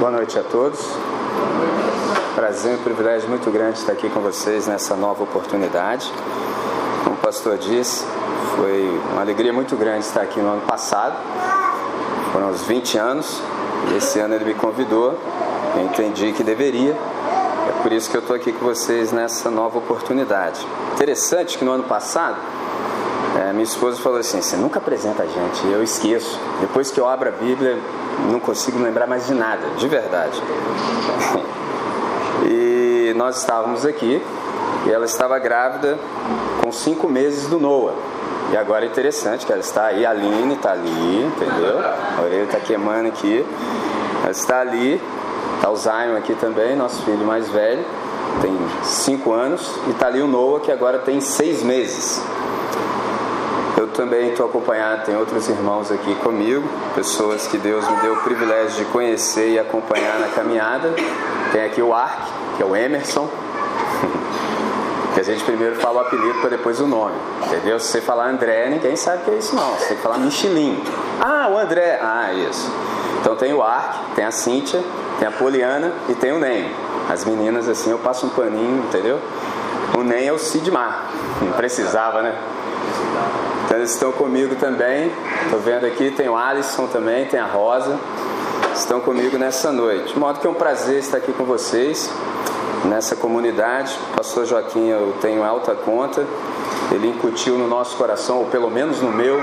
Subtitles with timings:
[0.00, 0.80] Boa noite a todos.
[2.34, 6.10] Prazer e um privilégio muito grande estar aqui com vocês nessa nova oportunidade.
[7.04, 8.06] Como o pastor disse,
[8.56, 11.14] foi uma alegria muito grande estar aqui no ano passado.
[12.32, 13.42] Foram uns 20 anos
[13.92, 15.18] e esse ano ele me convidou.
[15.76, 16.96] Eu entendi que deveria.
[17.68, 20.66] É por isso que eu estou aqui com vocês nessa nova oportunidade.
[20.94, 22.38] Interessante que no ano passado
[23.38, 26.40] é, minha esposa falou assim: Você nunca apresenta a gente, eu esqueço.
[26.58, 27.78] Depois que eu abro a Bíblia,
[28.30, 30.42] não consigo lembrar mais de nada, de verdade.
[32.48, 34.22] e nós estávamos aqui
[34.86, 35.98] e ela estava grávida
[36.62, 37.94] com cinco meses do Noah.
[38.52, 41.78] E agora é interessante que ela está aí, a Aline está ali, entendeu?
[41.78, 43.46] A orelha está queimando aqui.
[44.22, 45.00] Ela está ali,
[45.56, 47.84] está o Zion aqui também, nosso filho mais velho,
[48.42, 48.52] tem
[48.82, 52.22] cinco anos, e está ali o Noah que agora tem seis meses.
[53.80, 58.16] Eu também estou acompanhado, tem outros irmãos aqui comigo, pessoas que Deus me deu o
[58.18, 60.92] privilégio de conhecer e acompanhar na caminhada.
[61.50, 63.26] Tem aqui o Ark, que é o Emerson,
[65.14, 67.14] que a gente primeiro fala o apelido para depois o nome,
[67.46, 67.80] entendeu?
[67.80, 70.84] Se você falar André, ninguém sabe que é isso não, você tem que falar Michelin.
[71.18, 72.70] Ah, o André, ah, isso.
[73.22, 74.84] Então tem o Ark, tem a Cíntia,
[75.18, 76.70] tem a Poliana e tem o Nem.
[77.08, 79.18] As meninas assim eu passo um paninho, entendeu?
[79.96, 81.06] O Nem é o Sidmar,
[81.40, 82.34] não precisava, né?
[83.70, 85.12] Então eles estão comigo também.
[85.44, 87.96] Estou vendo aqui, tem o Alisson também, tem a Rosa.
[88.74, 90.12] Estão comigo nessa noite.
[90.12, 92.12] De modo que é um prazer estar aqui com vocês
[92.86, 93.96] nessa comunidade.
[94.10, 96.26] O pastor Joaquim eu tenho alta conta.
[96.90, 99.40] Ele incutiu no nosso coração, ou pelo menos no meu,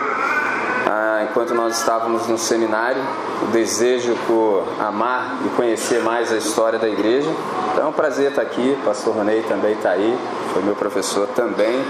[0.85, 3.01] ah, enquanto nós estávamos no seminário,
[3.43, 7.31] o desejo por amar e conhecer mais a história da igreja.
[7.71, 8.77] Então é um prazer estar aqui.
[8.81, 10.19] O pastor Ronei também está aí,
[10.51, 11.81] foi meu professor também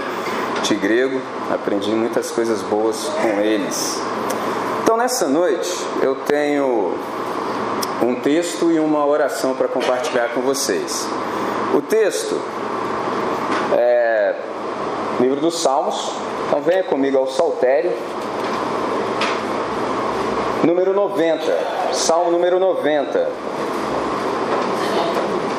[0.68, 1.18] de grego,
[1.50, 3.98] aprendi muitas coisas boas com eles.
[4.82, 5.70] Então nessa noite
[6.02, 6.92] eu tenho
[8.02, 11.08] um texto e uma oração para compartilhar com vocês.
[11.74, 12.38] O texto
[13.78, 14.34] é
[15.18, 16.12] livro dos Salmos,
[16.46, 17.92] então venha comigo ao Saltério,
[20.64, 23.26] número 90, Salmo número 90.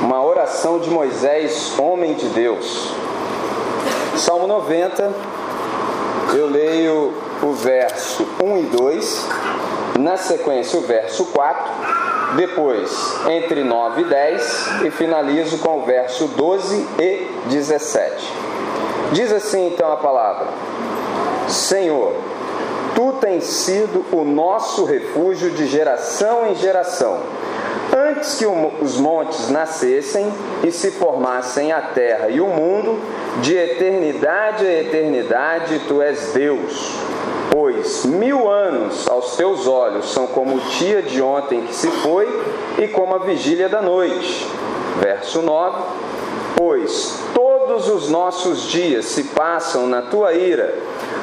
[0.02, 2.99] Uma oração de Moisés, homem de Deus.
[4.20, 5.14] Salmo 90,
[6.34, 9.28] eu leio o verso 1 e 2,
[9.98, 12.92] na sequência o verso 4, depois
[13.30, 18.34] entre 9 e 10 e finalizo com o verso 12 e 17.
[19.14, 20.48] Diz assim então a palavra:
[21.48, 22.14] Senhor,
[22.94, 27.22] tu tens sido o nosso refúgio de geração em geração.
[27.98, 30.30] Antes que os montes nascessem
[30.62, 33.00] e se formassem a terra e o mundo,
[33.42, 36.96] de eternidade a eternidade tu és Deus.
[37.52, 42.28] Pois mil anos aos teus olhos são como o dia de ontem que se foi
[42.78, 44.48] e como a vigília da noite.
[45.02, 45.78] Verso 9:
[46.56, 47.19] Pois
[47.80, 50.76] todos os nossos dias se passam na tua ira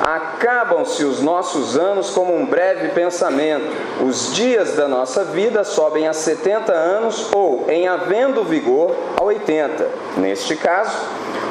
[0.03, 3.67] Acabam-se os nossos anos como um breve pensamento.
[4.07, 9.89] Os dias da nossa vida sobem a 70 anos ou, em havendo vigor, a 80.
[10.19, 10.97] Neste caso,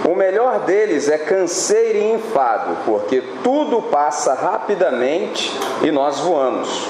[0.08, 5.52] o melhor deles é canseiro e enfado, porque tudo passa rapidamente
[5.82, 6.88] e nós voamos.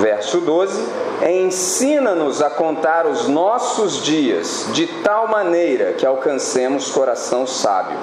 [0.00, 0.80] Verso 12:
[1.26, 7.96] Ensina-nos a contar os nossos dias de tal maneira que alcancemos coração sábio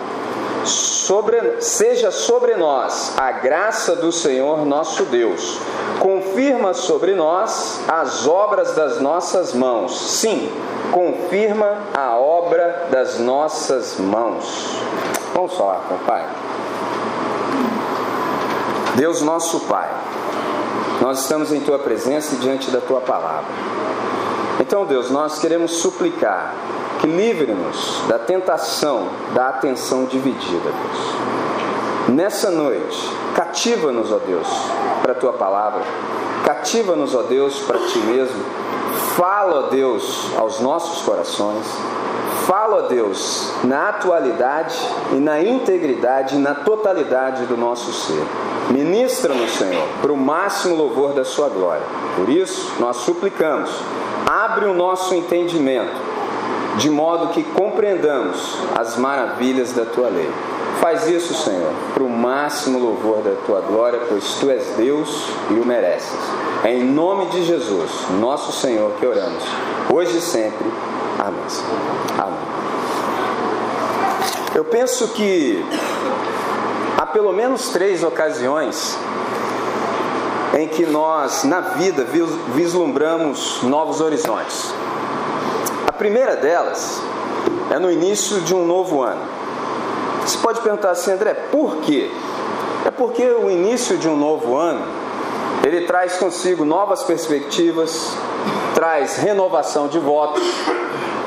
[0.65, 5.59] sobre, seja sobre nós a graça do Senhor nosso Deus.
[5.99, 10.19] Confirma sobre nós as obras das nossas mãos.
[10.19, 10.51] Sim,
[10.91, 14.77] confirma a obra das nossas mãos.
[15.33, 16.25] Vamos falar com o Pai.
[18.95, 19.89] Deus nosso Pai,
[21.03, 23.51] nós estamos em Tua presença e diante da Tua palavra.
[24.57, 26.55] Então, Deus, nós queremos suplicar
[27.01, 32.15] que livre-nos da tentação da atenção dividida, Deus.
[32.15, 32.97] Nessa noite,
[33.35, 34.47] cativa-nos, ó Deus,
[35.01, 35.81] para a tua palavra,
[36.45, 38.41] cativa-nos, ó Deus, para ti mesmo.
[39.17, 41.65] Fala, ó Deus, aos nossos corações.
[42.45, 44.77] Fala, ó Deus, na atualidade
[45.13, 48.23] e na integridade e na totalidade do nosso ser.
[48.69, 51.85] Ministra-nos, Senhor, para o máximo louvor da Sua glória.
[52.17, 53.69] Por isso, nós suplicamos,
[54.25, 56.13] abre o nosso entendimento
[56.77, 60.29] de modo que compreendamos as maravilhas da tua lei.
[60.81, 65.53] Faz isso, Senhor, para o máximo louvor da tua glória, pois tu és Deus e
[65.53, 66.19] o mereces.
[66.63, 69.43] É em nome de Jesus, nosso Senhor, que oramos,
[69.89, 70.67] hoje e sempre.
[71.23, 71.45] Amém.
[72.19, 72.39] Amém.
[74.53, 75.63] Eu penso que
[76.97, 78.97] há pelo menos três ocasiões
[80.53, 82.05] em que nós, na vida,
[82.53, 84.73] vislumbramos novos horizontes.
[85.87, 87.01] A primeira delas
[87.71, 89.21] é no início de um novo ano.
[90.25, 92.11] Você pode perguntar assim, André, por quê?
[92.85, 94.85] É porque o início de um novo ano
[95.63, 98.11] ele traz consigo novas perspectivas,
[98.75, 100.43] traz renovação de votos,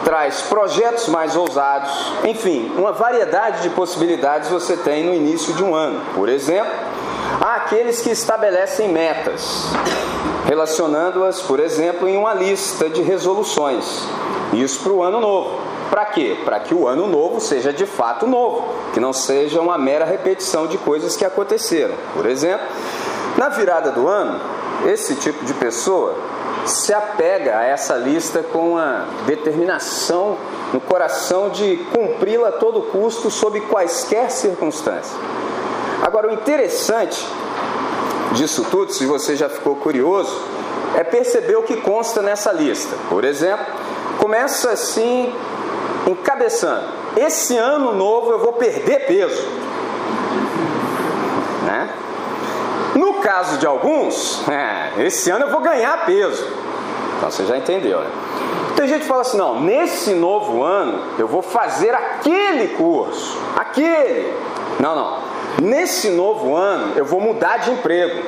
[0.06, 1.90] traz projetos mais ousados,
[2.22, 6.00] enfim, uma variedade de possibilidades você tem no início de um ano.
[6.14, 6.70] Por exemplo,
[7.40, 9.64] há aqueles que estabelecem metas,
[10.46, 14.06] relacionando-as, por exemplo, em uma lista de resoluções.
[14.52, 15.58] Isso para o ano novo.
[15.90, 16.38] Para quê?
[16.44, 18.64] Para que o ano novo seja de fato novo,
[18.94, 21.96] que não seja uma mera repetição de coisas que aconteceram.
[22.14, 22.64] Por exemplo,
[23.36, 24.40] na virada do ano,
[24.86, 26.14] esse tipo de pessoa
[26.66, 30.36] se apega a essa lista com a determinação
[30.72, 35.16] no coração de cumpri-la a todo custo, sob quaisquer circunstâncias.
[36.02, 37.26] Agora, o interessante
[38.32, 40.38] disso tudo, se você já ficou curioso,
[40.94, 42.96] é perceber o que consta nessa lista.
[43.08, 43.66] Por exemplo,
[44.18, 45.32] começa assim,
[46.06, 46.86] encabeçando:
[47.16, 49.42] esse ano novo eu vou perder peso.
[51.64, 51.90] Né?
[53.26, 56.46] Caso de alguns, é, esse ano eu vou ganhar peso.
[57.16, 58.10] Então você já entendeu, né?
[58.76, 64.32] Tem gente que fala assim: não, nesse novo ano eu vou fazer aquele curso, aquele.
[64.78, 65.18] Não, não.
[65.60, 68.22] Nesse novo ano eu vou mudar de emprego.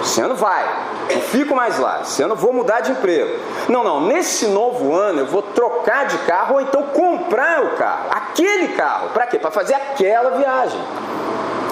[0.00, 0.72] Esse ano vai,
[1.12, 2.02] não fico mais lá.
[2.02, 3.40] Esse ano eu vou mudar de emprego.
[3.68, 4.02] Não, não.
[4.02, 9.08] Nesse novo ano eu vou trocar de carro ou então comprar o carro, aquele carro.
[9.08, 9.40] Para quê?
[9.40, 10.80] Para fazer aquela viagem.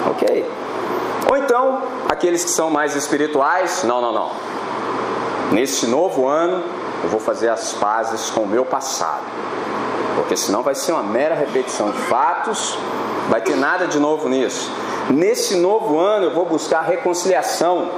[0.09, 0.45] Ok?
[1.31, 1.81] Ou então,
[2.11, 4.31] aqueles que são mais espirituais, não, não, não.
[5.53, 6.61] Nesse novo ano,
[7.03, 9.23] eu vou fazer as pazes com o meu passado.
[10.15, 12.77] Porque senão vai ser uma mera repetição de fatos,
[13.29, 14.69] vai ter nada de novo nisso.
[15.09, 17.89] Nesse novo ano, eu vou buscar reconciliação.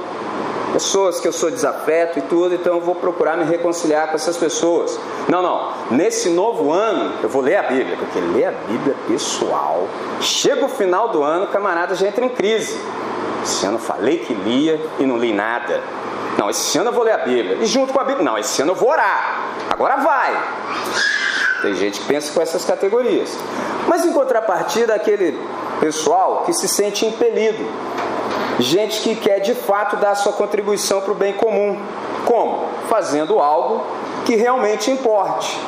[0.72, 4.36] Pessoas que eu sou desafeto e tudo, então eu vou procurar me reconciliar com essas
[4.36, 4.96] pessoas.
[5.28, 5.72] Não, não.
[5.90, 9.88] Nesse novo ano, eu vou ler a Bíblia, porque ler a Bíblia pessoal,
[10.20, 12.78] chega o final do ano, camarada já entra em crise.
[13.44, 15.82] Esse ano falei que lia e não li nada.
[16.38, 17.58] Não, esse ano eu vou ler a Bíblia.
[17.60, 19.50] E junto com a Bíblia, não, esse ano eu vou orar.
[19.68, 20.32] Agora vai.
[21.60, 23.30] Tem gente que pensa com essas categorias.
[23.86, 25.38] Mas em contrapartida, aquele
[25.78, 27.70] pessoal que se sente impelido.
[28.58, 31.78] Gente que quer de fato dar sua contribuição para o bem comum.
[32.24, 32.66] Como?
[32.88, 33.84] Fazendo algo
[34.24, 35.60] que realmente importe.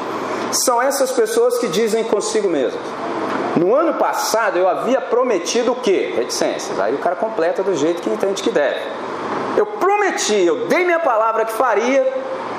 [0.65, 2.81] São essas pessoas que dizem consigo mesmas:
[3.57, 6.13] no ano passado eu havia prometido o quê?
[6.15, 6.79] Reticências.
[6.79, 8.81] Aí o cara completa do jeito que entende que deve.
[9.57, 12.07] Eu prometi, eu dei minha palavra que faria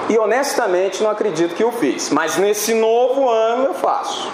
[0.10, 2.10] e honestamente não acredito que eu fiz.
[2.10, 4.32] Mas nesse novo ano eu faço.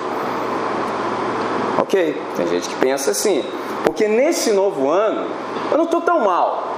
[1.79, 2.21] Ok?
[2.37, 3.43] Tem gente que pensa assim.
[3.83, 5.27] Porque nesse novo ano
[5.71, 6.69] eu não estou tão mal.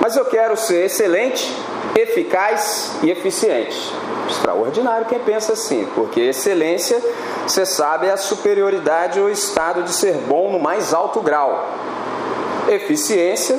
[0.00, 1.54] Mas eu quero ser excelente,
[1.94, 3.92] eficaz e eficiente.
[4.28, 7.00] Extraordinário quem pensa assim, porque excelência,
[7.46, 11.66] você sabe, é a superioridade ou estado de ser bom no mais alto grau.
[12.68, 13.58] Eficiência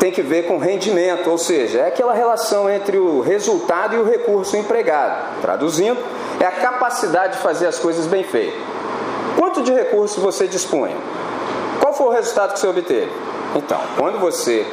[0.00, 4.04] tem que ver com rendimento, ou seja, é aquela relação entre o resultado e o
[4.04, 5.40] recurso empregado.
[5.40, 5.98] Traduzindo,
[6.40, 8.60] é a capacidade de fazer as coisas bem feitas.
[9.38, 10.96] Quanto de recurso você dispunha?
[11.80, 13.10] Qual foi o resultado que você obteve?
[13.54, 14.66] Então, quando você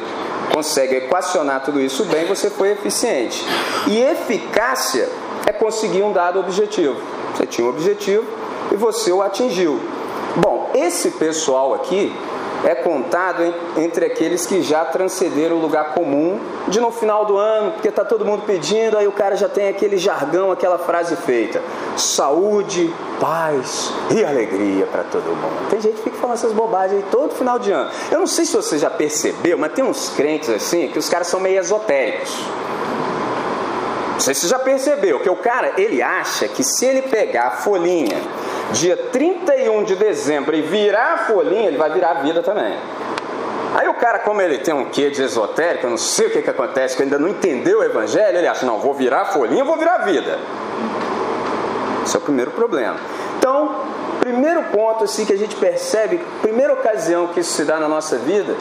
[0.52, 3.44] consegue equacionar tudo isso bem, você foi eficiente.
[3.86, 5.08] E eficácia
[5.46, 6.96] é conseguir um dado objetivo.
[7.34, 8.24] Você tinha um objetivo
[8.72, 9.80] e você o atingiu.
[10.36, 12.14] Bom, esse pessoal aqui
[12.64, 13.42] é contado
[13.76, 18.04] entre aqueles que já transcenderam o lugar comum de no final do ano, porque está
[18.04, 21.62] todo mundo pedindo, aí o cara já tem aquele jargão, aquela frase feita:
[21.96, 25.68] saúde, paz e alegria para todo mundo.
[25.70, 27.90] Tem gente que fica falando essas bobagens aí todo final de ano.
[28.10, 31.26] Eu não sei se você já percebeu, mas tem uns crentes assim que os caras
[31.26, 32.34] são meio esotéricos.
[34.12, 37.48] Não sei se você já percebeu que o cara, ele acha que se ele pegar
[37.48, 38.16] a folhinha
[38.72, 42.76] dia 31 de dezembro e virar a folhinha, ele vai virar a vida também.
[43.76, 46.40] Aí o cara, como ele tem um quê de esotérico, eu não sei o que,
[46.40, 49.62] que acontece, que ainda não entendeu o evangelho, ele acha, não, vou virar a folhinha,
[49.64, 50.38] vou virar a vida.
[52.02, 52.96] Esse é o primeiro problema.
[53.36, 53.82] Então,
[54.18, 58.16] primeiro ponto assim que a gente percebe, primeira ocasião que isso se dá na nossa
[58.16, 58.56] vida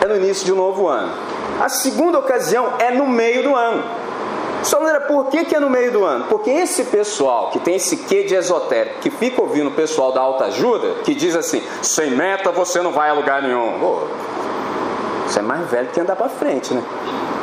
[0.00, 1.12] é no início de um novo ano.
[1.60, 3.82] A segunda ocasião é no meio do ano.
[4.66, 6.24] Só maneira, por que, que é no meio do ano?
[6.28, 10.20] Porque esse pessoal que tem esse quê de esotérico, que fica ouvindo o pessoal da
[10.20, 13.78] alta ajuda, que diz assim, sem meta você não vai a lugar nenhum.
[13.78, 14.00] Pô,
[15.24, 16.82] você é mais velho que andar para frente, né?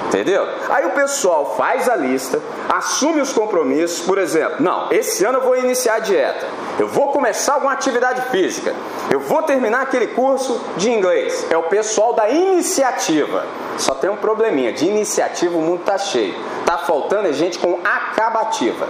[0.07, 0.45] Entendeu?
[0.69, 5.43] Aí o pessoal faz a lista, assume os compromissos, por exemplo, não, esse ano eu
[5.43, 6.45] vou iniciar a dieta.
[6.79, 8.73] Eu vou começar alguma atividade física.
[9.09, 11.45] Eu vou terminar aquele curso de inglês.
[11.49, 13.45] É o pessoal da iniciativa.
[13.77, 14.73] Só tem um probleminha.
[14.73, 16.35] De iniciativa o mundo está cheio.
[16.65, 18.87] Tá faltando gente com acabativa.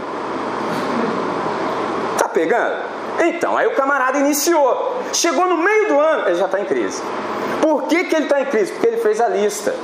[2.18, 2.84] Tá pegando?
[3.20, 4.96] Então, aí o camarada iniciou.
[5.12, 7.02] Chegou no meio do ano, ele já está em crise.
[7.62, 8.72] Por que, que ele está em crise?
[8.72, 9.76] Porque ele fez a lista.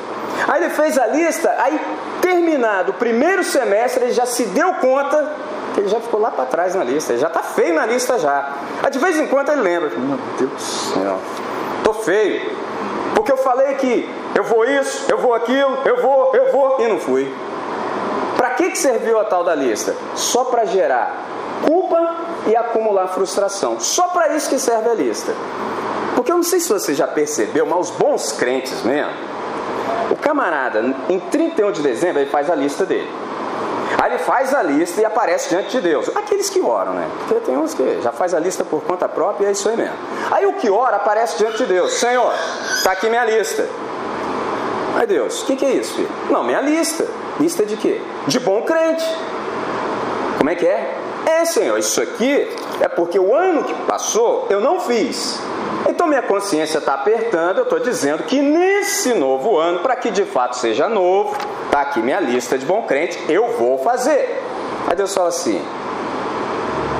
[0.47, 1.79] Aí ele fez a lista, aí
[2.21, 5.31] terminado o primeiro semestre, ele já se deu conta
[5.79, 8.51] ele já ficou lá para trás na lista, ele já está feio na lista já.
[8.91, 11.19] De vez em quando ele lembra, meu Deus do céu,
[11.83, 12.51] tô feio.
[13.15, 16.87] Porque eu falei que eu vou isso, eu vou aquilo, eu vou, eu vou, e
[16.87, 17.33] não fui.
[18.37, 19.95] Para que, que serviu a tal da lista?
[20.15, 21.25] Só para gerar
[21.65, 22.15] culpa
[22.47, 23.79] e acumular frustração.
[23.79, 25.33] Só para isso que serve a lista.
[26.15, 29.11] Porque eu não sei se você já percebeu, mas os bons crentes mesmo,
[30.11, 33.09] o camarada, em 31 de dezembro, ele faz a lista dele.
[34.01, 36.09] Aí ele faz a lista e aparece diante de Deus.
[36.15, 37.05] Aqueles que oram, né?
[37.19, 39.75] Porque tem uns que já faz a lista por conta própria e é isso aí
[39.75, 39.95] mesmo.
[40.31, 41.93] Aí o que ora aparece diante de Deus.
[41.95, 42.33] Senhor,
[42.77, 43.67] está aqui minha lista.
[44.95, 46.09] Aí Deus, o que, que é isso, filho?
[46.29, 47.05] Não, minha lista.
[47.39, 48.01] Lista de quê?
[48.25, 49.05] De bom crente.
[50.37, 50.95] Como é que é?
[51.25, 55.41] É, Senhor, isso aqui é porque o ano que passou eu não fiz.
[55.89, 60.23] Então minha consciência está apertando, eu estou dizendo que nesse novo ano, para que de
[60.23, 64.39] fato seja novo, está aqui minha lista de bom crente, eu vou fazer.
[64.87, 65.59] Aí Deus fala assim: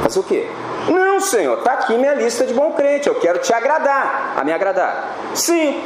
[0.01, 0.47] fazer o quê?
[0.89, 4.33] Não, Senhor, está aqui minha lista de bom crente, eu quero te agradar.
[4.35, 5.15] A me agradar?
[5.35, 5.83] Sim.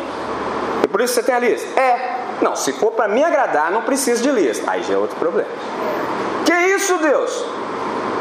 [0.82, 1.78] E por isso você tem a lista?
[1.78, 2.20] É.
[2.42, 4.72] Não, se for para me agradar, não preciso de lista.
[4.72, 5.50] Aí já é outro problema.
[6.46, 7.46] Que isso, Deus?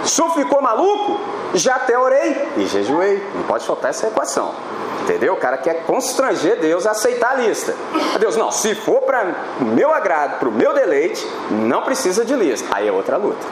[0.03, 1.21] O senhor ficou maluco?
[1.55, 3.23] Já até orei e jejuei.
[3.35, 4.55] Não pode faltar essa equação.
[5.03, 5.35] Entendeu?
[5.35, 7.75] O cara quer constranger Deus a aceitar a lista.
[8.21, 12.35] Deus, não, se for para o meu agrado, para o meu deleite, não precisa de
[12.35, 12.69] lista.
[12.71, 13.45] Aí é outra luta.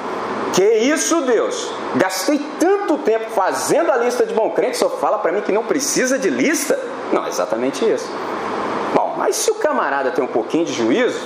[0.52, 1.70] Que isso, Deus?
[1.96, 5.64] Gastei tanto tempo fazendo a lista de bom crente, só fala para mim que não
[5.64, 6.78] precisa de lista?
[7.12, 8.08] Não, é exatamente isso.
[8.94, 11.20] Bom, mas se o camarada tem um pouquinho de juízo,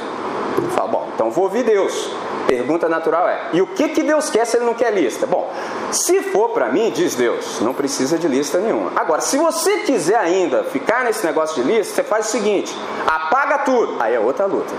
[0.74, 2.10] fala, bom, então vou ouvir Deus.
[2.46, 5.26] Pergunta natural é: e o que, que Deus quer se ele não quer lista?
[5.26, 5.52] Bom,
[5.90, 8.92] se for para mim, diz Deus, não precisa de lista nenhuma.
[8.96, 13.58] Agora, se você quiser ainda ficar nesse negócio de lista, você faz o seguinte: apaga
[13.58, 13.96] tudo.
[14.00, 14.74] Aí é outra luta.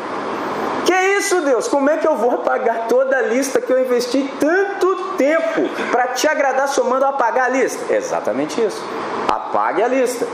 [0.85, 1.67] Que isso, Deus?
[1.67, 6.09] Como é que eu vou apagar toda a lista que eu investi tanto tempo para
[6.09, 7.91] te agradar somando apagar a lista?
[7.91, 8.83] Exatamente isso.
[9.27, 10.27] Apague a lista.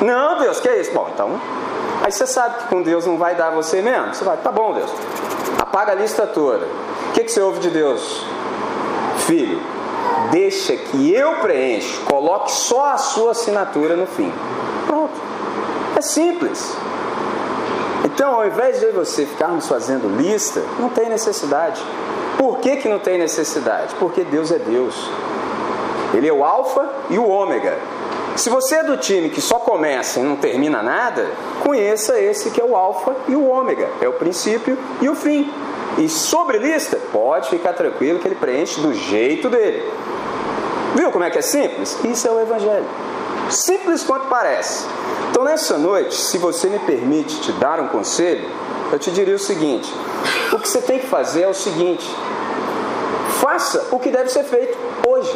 [0.00, 0.92] Não, Deus, que é isso?
[0.92, 1.38] Bom, então,
[2.02, 4.14] aí você sabe que com Deus não vai dar você mesmo.
[4.14, 4.90] Você vai, tá bom, Deus.
[5.70, 6.66] Apaga a lista toda.
[6.66, 8.24] O que, que você ouve de Deus?
[9.18, 9.62] Filho,
[10.32, 14.32] deixa que eu preencho, coloque só a sua assinatura no fim.
[14.88, 15.14] Pronto.
[15.96, 16.76] É simples.
[18.04, 21.80] Então, ao invés de você ficarmos fazendo lista, não tem necessidade.
[22.36, 23.94] Por que, que não tem necessidade?
[24.00, 25.08] Porque Deus é Deus.
[26.12, 27.78] Ele é o Alfa e o Ômega.
[28.36, 31.26] Se você é do time que só começa e não termina nada,
[31.62, 33.88] conheça esse que é o Alfa e o Ômega.
[34.00, 35.52] É o princípio e o fim.
[35.98, 39.84] E sobre lista, pode ficar tranquilo que ele preenche do jeito dele.
[40.94, 41.98] Viu como é que é simples?
[42.04, 42.86] Isso é o Evangelho.
[43.50, 44.86] Simples quanto parece.
[45.30, 48.48] Então, nessa noite, se você me permite te dar um conselho,
[48.92, 49.92] eu te diria o seguinte:
[50.52, 52.08] o que você tem que fazer é o seguinte:
[53.40, 55.32] faça o que deve ser feito hoje.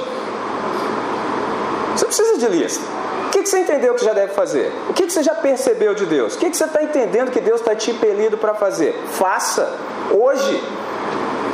[1.97, 2.85] Você precisa de lista.
[3.27, 4.73] O que você entendeu que já deve fazer?
[4.89, 6.35] O que você já percebeu de Deus?
[6.35, 8.95] O que você está entendendo que Deus está te impelido para fazer?
[9.13, 9.73] Faça
[10.13, 10.63] hoje.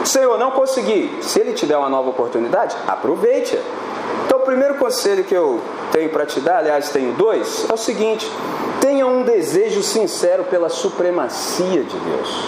[0.05, 1.19] Senhor, não consegui.
[1.23, 3.59] Se Ele te der uma nova oportunidade, aproveite.
[4.27, 5.61] Então, o primeiro conselho que eu
[5.93, 8.31] tenho para te dar, aliás, tenho dois, é o seguinte:
[8.81, 12.45] tenha um desejo sincero pela supremacia de Deus.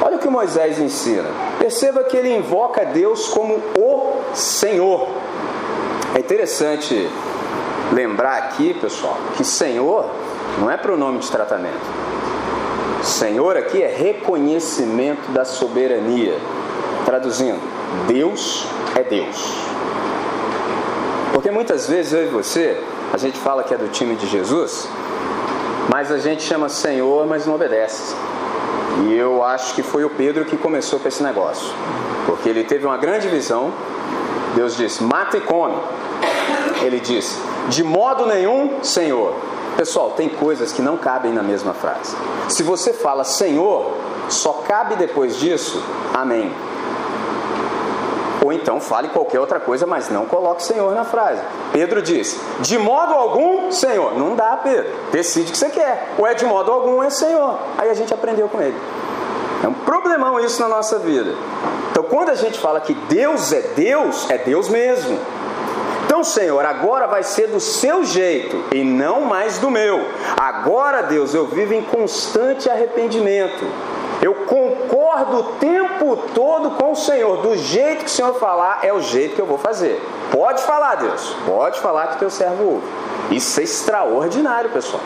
[0.00, 1.28] Olha o que Moisés ensina.
[1.58, 5.08] Perceba que ele invoca Deus como o Senhor.
[6.14, 7.08] É interessante
[7.92, 10.06] lembrar aqui, pessoal, que Senhor
[10.58, 11.86] não é pronome de tratamento.
[13.02, 16.36] Senhor aqui é reconhecimento da soberania.
[17.04, 17.60] Traduzindo,
[18.06, 19.54] Deus é Deus.
[21.32, 24.88] Porque muitas vezes eu e você, a gente fala que é do time de Jesus,
[25.88, 28.14] mas a gente chama Senhor, mas não obedece.
[29.06, 31.72] E eu acho que foi o Pedro que começou com esse negócio.
[32.26, 33.72] Porque ele teve uma grande visão.
[34.54, 35.76] Deus disse: mata e come.
[36.82, 39.34] Ele disse: de modo nenhum, Senhor.
[39.76, 42.16] Pessoal, tem coisas que não cabem na mesma frase.
[42.48, 43.94] Se você fala Senhor,
[44.28, 45.80] só cabe depois disso
[46.12, 46.52] Amém.
[48.44, 51.42] Ou então fale qualquer outra coisa, mas não coloque Senhor na frase.
[51.72, 54.18] Pedro diz: De modo algum, Senhor.
[54.18, 54.90] Não dá, Pedro.
[55.12, 56.14] Decide o que você quer.
[56.18, 57.58] Ou é de modo algum, é Senhor.
[57.76, 58.76] Aí a gente aprendeu com ele.
[59.62, 61.34] É um problemão isso na nossa vida.
[61.90, 65.18] Então, quando a gente fala que Deus é Deus, é Deus mesmo.
[66.06, 70.00] Então, Senhor, agora vai ser do seu jeito e não mais do meu.
[70.36, 73.66] Agora, Deus, eu vivo em constante arrependimento.
[74.22, 77.38] Eu concordo o tempo todo com o Senhor.
[77.42, 80.00] Do jeito que o Senhor falar, é o jeito que eu vou fazer.
[80.32, 81.36] Pode falar, Deus.
[81.46, 82.86] Pode falar que teu servo ouve.
[83.30, 85.02] Isso é extraordinário, pessoal.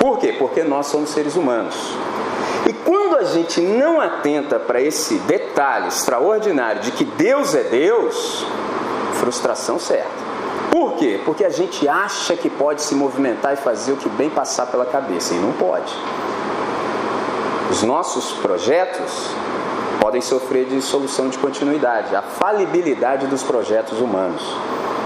[0.00, 0.34] Por quê?
[0.38, 1.76] Porque nós somos seres humanos.
[2.70, 8.46] E quando a gente não atenta para esse detalhe extraordinário de que Deus é Deus,
[9.14, 10.06] frustração certa.
[10.70, 11.20] Por quê?
[11.24, 14.86] Porque a gente acha que pode se movimentar e fazer o que bem passar pela
[14.86, 15.92] cabeça, e não pode.
[17.72, 19.34] Os nossos projetos
[20.00, 24.44] podem sofrer de solução de continuidade, a falibilidade dos projetos humanos.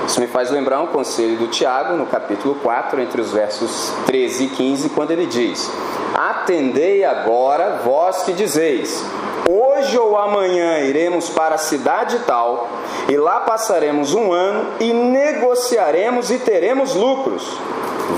[0.06, 4.44] Isso me faz lembrar um conselho do Tiago, no capítulo 4, entre os versos 13
[4.44, 5.73] e 15, quando ele diz:
[6.14, 9.04] Atendei agora, vós que dizeis:
[9.50, 12.68] Hoje ou amanhã iremos para a cidade tal,
[13.09, 17.42] e lá passaremos um ano e negociaremos e teremos lucros.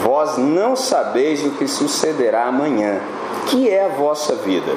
[0.02, 3.00] Vós não sabeis o que sucederá amanhã
[3.46, 4.72] que é a vossa vida?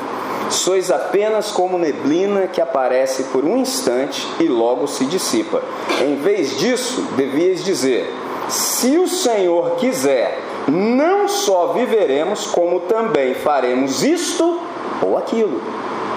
[0.49, 5.61] Sois apenas como neblina que aparece por um instante e logo se dissipa.
[6.01, 8.11] Em vez disso, devias dizer:
[8.47, 14.61] Se o Senhor quiser, não só viveremos, como também faremos isto
[15.01, 15.61] ou aquilo.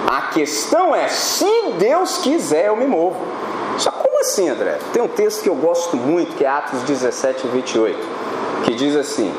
[0.06, 1.46] A questão é: se
[1.78, 3.16] Deus quiser, eu me movo.
[3.78, 4.78] Só como assim, André?
[4.92, 7.98] Tem um texto que eu gosto muito, que é Atos 17, 28,
[8.64, 9.32] que diz assim: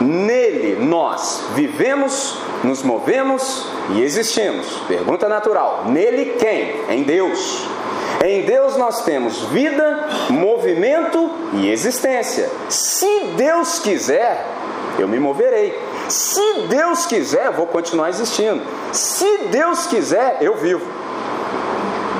[0.00, 4.66] Nele nós vivemos, nos movemos e existimos.
[4.86, 6.84] Pergunta natural: nele quem?
[6.88, 7.66] Em Deus.
[8.22, 12.50] Em Deus nós temos vida, movimento e existência.
[12.68, 14.44] Se Deus quiser,
[14.98, 15.78] eu me moverei.
[16.08, 18.62] Se Deus quiser, eu vou continuar existindo.
[18.92, 20.86] Se Deus quiser, eu vivo.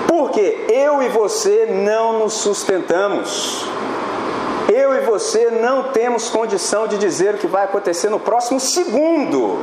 [0.06, 3.68] Porque eu e você não nos sustentamos
[4.72, 9.58] eu e você não temos condição de dizer o que vai acontecer no próximo segundo.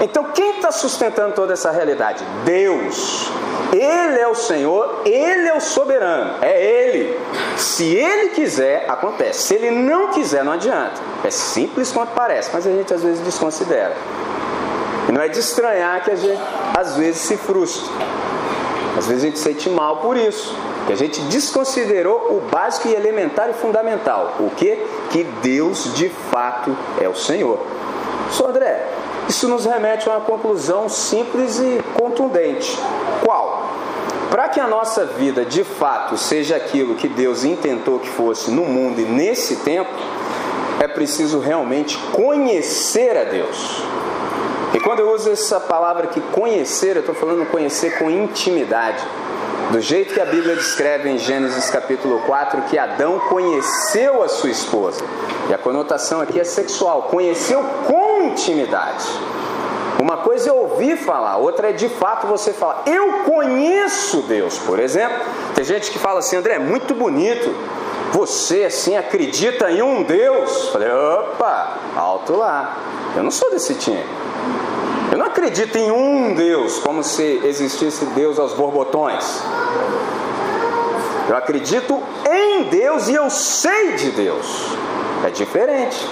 [0.00, 2.24] Então, quem está sustentando toda essa realidade?
[2.44, 3.30] Deus.
[3.72, 7.18] Ele é o Senhor, Ele é o soberano, é Ele.
[7.56, 9.42] Se Ele quiser, acontece.
[9.42, 11.00] Se Ele não quiser, não adianta.
[11.24, 13.94] É simples quanto parece, mas a gente às vezes desconsidera.
[15.08, 16.40] E não é de estranhar que a gente
[16.78, 17.92] às vezes se frustra.
[18.96, 20.54] Às vezes a gente se sente mal por isso
[20.86, 24.36] que a gente desconsiderou o básico e elementar e fundamental.
[24.38, 24.78] O que?
[25.10, 27.58] Que Deus de fato é o Senhor.
[28.30, 28.86] Só André,
[29.28, 32.78] isso nos remete a uma conclusão simples e contundente.
[33.24, 33.70] Qual?
[34.30, 38.64] Para que a nossa vida de fato seja aquilo que Deus intentou que fosse no
[38.64, 39.90] mundo e nesse tempo,
[40.80, 43.82] é preciso realmente conhecer a Deus.
[44.74, 49.02] E quando eu uso essa palavra aqui, conhecer, eu estou falando conhecer com intimidade.
[49.70, 54.50] Do jeito que a Bíblia descreve em Gênesis capítulo 4 que Adão conheceu a sua
[54.50, 55.04] esposa.
[55.50, 59.04] E a conotação aqui é sexual, conheceu com intimidade.
[60.00, 62.84] Uma coisa é ouvir falar, outra é de fato você falar.
[62.86, 65.18] Eu conheço Deus, por exemplo.
[65.54, 67.52] Tem gente que fala assim, André, é muito bonito.
[68.12, 70.68] Você assim acredita em um Deus?
[70.68, 72.76] Falei, opa, alto lá.
[73.16, 74.04] Eu não sou desse time.
[75.36, 79.42] Acredito em um Deus, como se existisse Deus aos borbotões.
[81.28, 84.46] Eu acredito em Deus e eu sei de Deus.
[85.26, 86.08] É diferente.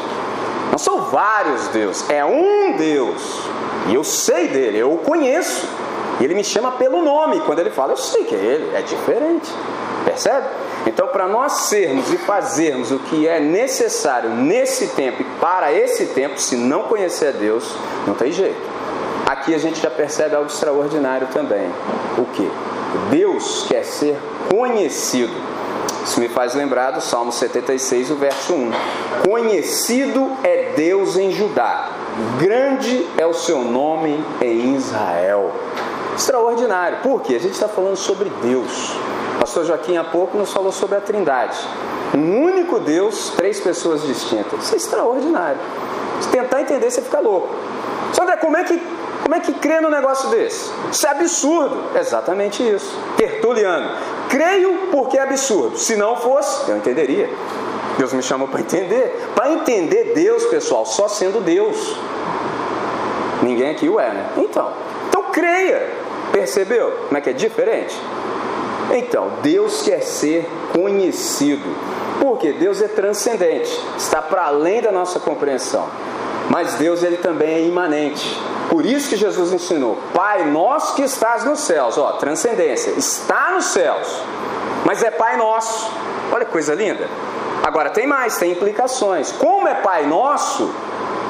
[0.70, 3.22] Não são vários deuses, é um Deus.
[3.88, 5.66] E eu sei dele, eu o conheço.
[6.20, 7.40] E ele me chama pelo nome.
[7.46, 8.76] Quando ele fala, eu sei que é ele.
[8.76, 9.50] É diferente.
[10.04, 10.48] Percebe?
[10.86, 16.08] Então, para nós sermos e fazermos o que é necessário nesse tempo e para esse
[16.08, 17.74] tempo, se não conhecer Deus,
[18.06, 18.73] não tem jeito.
[19.26, 21.66] Aqui a gente já percebe algo extraordinário também.
[22.18, 22.50] O que?
[23.10, 24.18] Deus quer ser
[24.50, 25.32] conhecido.
[26.04, 28.70] Isso me faz lembrar do Salmo 76, o verso 1.
[29.26, 31.88] Conhecido é Deus em Judá,
[32.38, 35.50] grande é o seu nome em Israel.
[36.14, 36.98] Extraordinário.
[37.02, 37.36] Por quê?
[37.36, 38.92] A gente está falando sobre Deus.
[39.36, 41.58] O pastor Joaquim há pouco nos falou sobre a Trindade.
[42.14, 44.64] Um único Deus, três pessoas distintas.
[44.64, 45.58] Isso é extraordinário.
[46.20, 47.48] Se tentar entender, você fica louco.
[48.12, 48.80] Só André, como é que
[49.24, 50.70] como é que crê num negócio desse?
[50.92, 51.98] Isso é absurdo.
[51.98, 52.94] Exatamente isso.
[53.16, 53.90] Tertuliano.
[54.28, 55.78] Creio porque é absurdo.
[55.78, 57.30] Se não fosse, eu entenderia.
[57.96, 59.30] Deus me chamou para entender.
[59.34, 61.96] Para entender Deus, pessoal, só sendo Deus.
[63.42, 64.30] Ninguém aqui o é, né?
[64.36, 64.70] Então,
[65.08, 65.90] então creia.
[66.30, 67.98] Percebeu como é que é diferente?
[68.92, 71.64] Então, Deus quer ser conhecido.
[72.20, 75.88] Porque Deus é transcendente, está para além da nossa compreensão.
[76.50, 78.38] Mas Deus ele também é imanente.
[78.74, 83.66] Por isso que Jesus ensinou: Pai nosso que estás nos céus, ó, transcendência, está nos
[83.66, 84.20] céus,
[84.84, 85.88] mas é Pai nosso.
[86.32, 87.08] Olha que coisa linda.
[87.62, 89.30] Agora tem mais, tem implicações.
[89.30, 90.74] Como é Pai Nosso,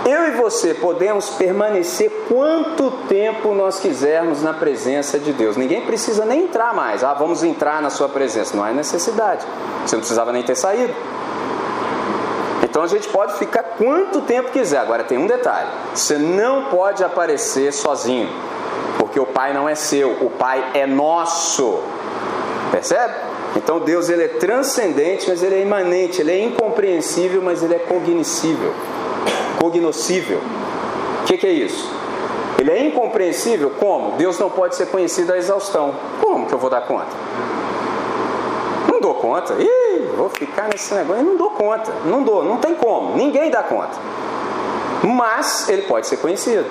[0.06, 5.54] eu e você podemos permanecer quanto tempo nós quisermos na presença de Deus.
[5.54, 7.04] Ninguém precisa nem entrar mais.
[7.04, 8.56] Ah, vamos entrar na sua presença.
[8.56, 9.46] Não há necessidade.
[9.84, 10.94] Você não precisava nem ter saído.
[12.74, 14.78] Então a gente pode ficar quanto tempo quiser.
[14.78, 18.28] Agora tem um detalhe: você não pode aparecer sozinho,
[18.98, 21.78] porque o Pai não é seu, o Pai é nosso.
[22.72, 23.14] Percebe?
[23.54, 27.78] Então Deus ele é transcendente, mas ele é imanente, ele é incompreensível, mas ele é
[27.78, 28.74] cognoscível
[29.64, 30.40] cognoscível.
[31.22, 31.88] O que, que é isso?
[32.58, 33.70] Ele é incompreensível?
[33.78, 34.16] Como?
[34.16, 35.94] Deus não pode ser conhecido à exaustão.
[36.20, 37.06] Como que eu vou dar conta?
[39.04, 39.52] Dou conta.
[39.58, 41.20] Ih, vou ficar nesse negócio.
[41.20, 41.92] Eu não dou conta.
[42.06, 43.14] Não dou, não tem como.
[43.14, 43.92] Ninguém dá conta.
[45.02, 46.64] Mas ele pode ser conhecido.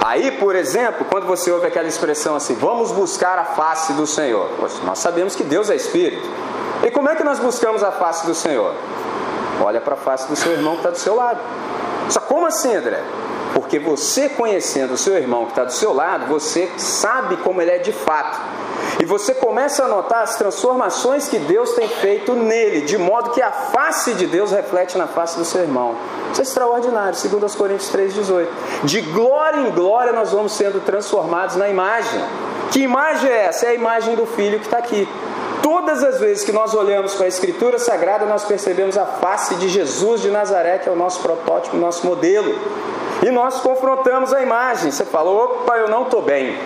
[0.00, 4.48] Aí, por exemplo, quando você ouve aquela expressão assim, vamos buscar a face do Senhor.
[4.84, 6.22] Nós sabemos que Deus é Espírito.
[6.84, 8.72] E como é que nós buscamos a face do Senhor?
[9.60, 11.40] Olha para a face do seu irmão que está do seu lado.
[12.10, 13.02] Só como assim, André?
[13.54, 17.72] Porque você conhecendo o seu irmão que está do seu lado, você sabe como ele
[17.72, 18.38] é de fato.
[19.00, 23.42] E você começa a notar as transformações que Deus tem feito nele, de modo que
[23.42, 25.94] a face de Deus reflete na face do seu irmão.
[26.32, 28.48] Isso é extraordinário, segundo os Coríntios 3,18.
[28.84, 32.20] De glória em glória nós vamos sendo transformados na imagem.
[32.70, 33.66] Que imagem é essa?
[33.66, 35.08] É a imagem do Filho que está aqui.
[35.62, 39.68] Todas as vezes que nós olhamos para a Escritura Sagrada, nós percebemos a face de
[39.68, 42.58] Jesus de Nazaré, que é o nosso protótipo, o nosso modelo.
[43.22, 44.90] E nós confrontamos a imagem.
[44.90, 46.58] Você fala, opa, eu não estou bem.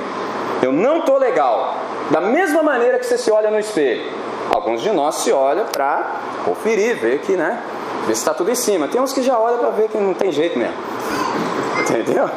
[0.61, 1.76] Eu não estou legal.
[2.11, 4.11] Da mesma maneira que você se olha no espelho.
[4.51, 6.12] Alguns de nós se olham para
[6.44, 7.62] conferir, ver que, né?
[8.07, 8.88] Ver se está tudo em cima.
[8.88, 10.75] Tem uns que já olham para ver que não tem jeito mesmo.
[11.81, 12.31] Entendeu?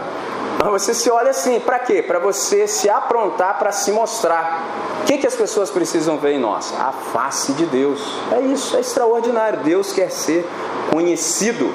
[0.60, 2.04] Mas você se olha assim, para quê?
[2.04, 4.64] Para você se aprontar para se mostrar.
[5.02, 6.74] O que, que as pessoas precisam ver em nós?
[6.80, 8.00] A face de Deus.
[8.32, 9.60] É isso, é extraordinário.
[9.60, 10.48] Deus quer ser
[10.92, 11.74] conhecido.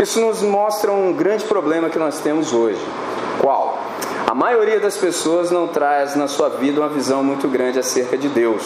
[0.00, 2.80] Isso nos mostra um grande problema que nós temos hoje.
[4.34, 8.28] A maioria das pessoas não traz na sua vida uma visão muito grande acerca de
[8.28, 8.64] Deus,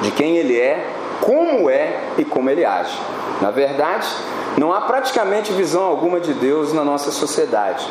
[0.00, 2.98] de quem Ele é, como é e como Ele age.
[3.38, 4.08] Na verdade,
[4.56, 7.86] não há praticamente visão alguma de Deus na nossa sociedade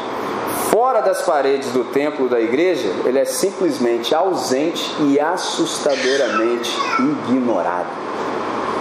[0.71, 7.89] fora das paredes do templo da igreja, ele é simplesmente ausente e assustadoramente ignorado.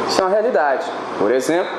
[0.09, 0.87] Isso é uma realidade.
[1.18, 1.72] Por exemplo,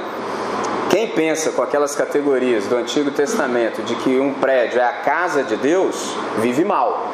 [0.92, 5.42] quem pensa com aquelas categorias do Antigo Testamento de que um prédio é a casa
[5.42, 7.08] de Deus, vive mal.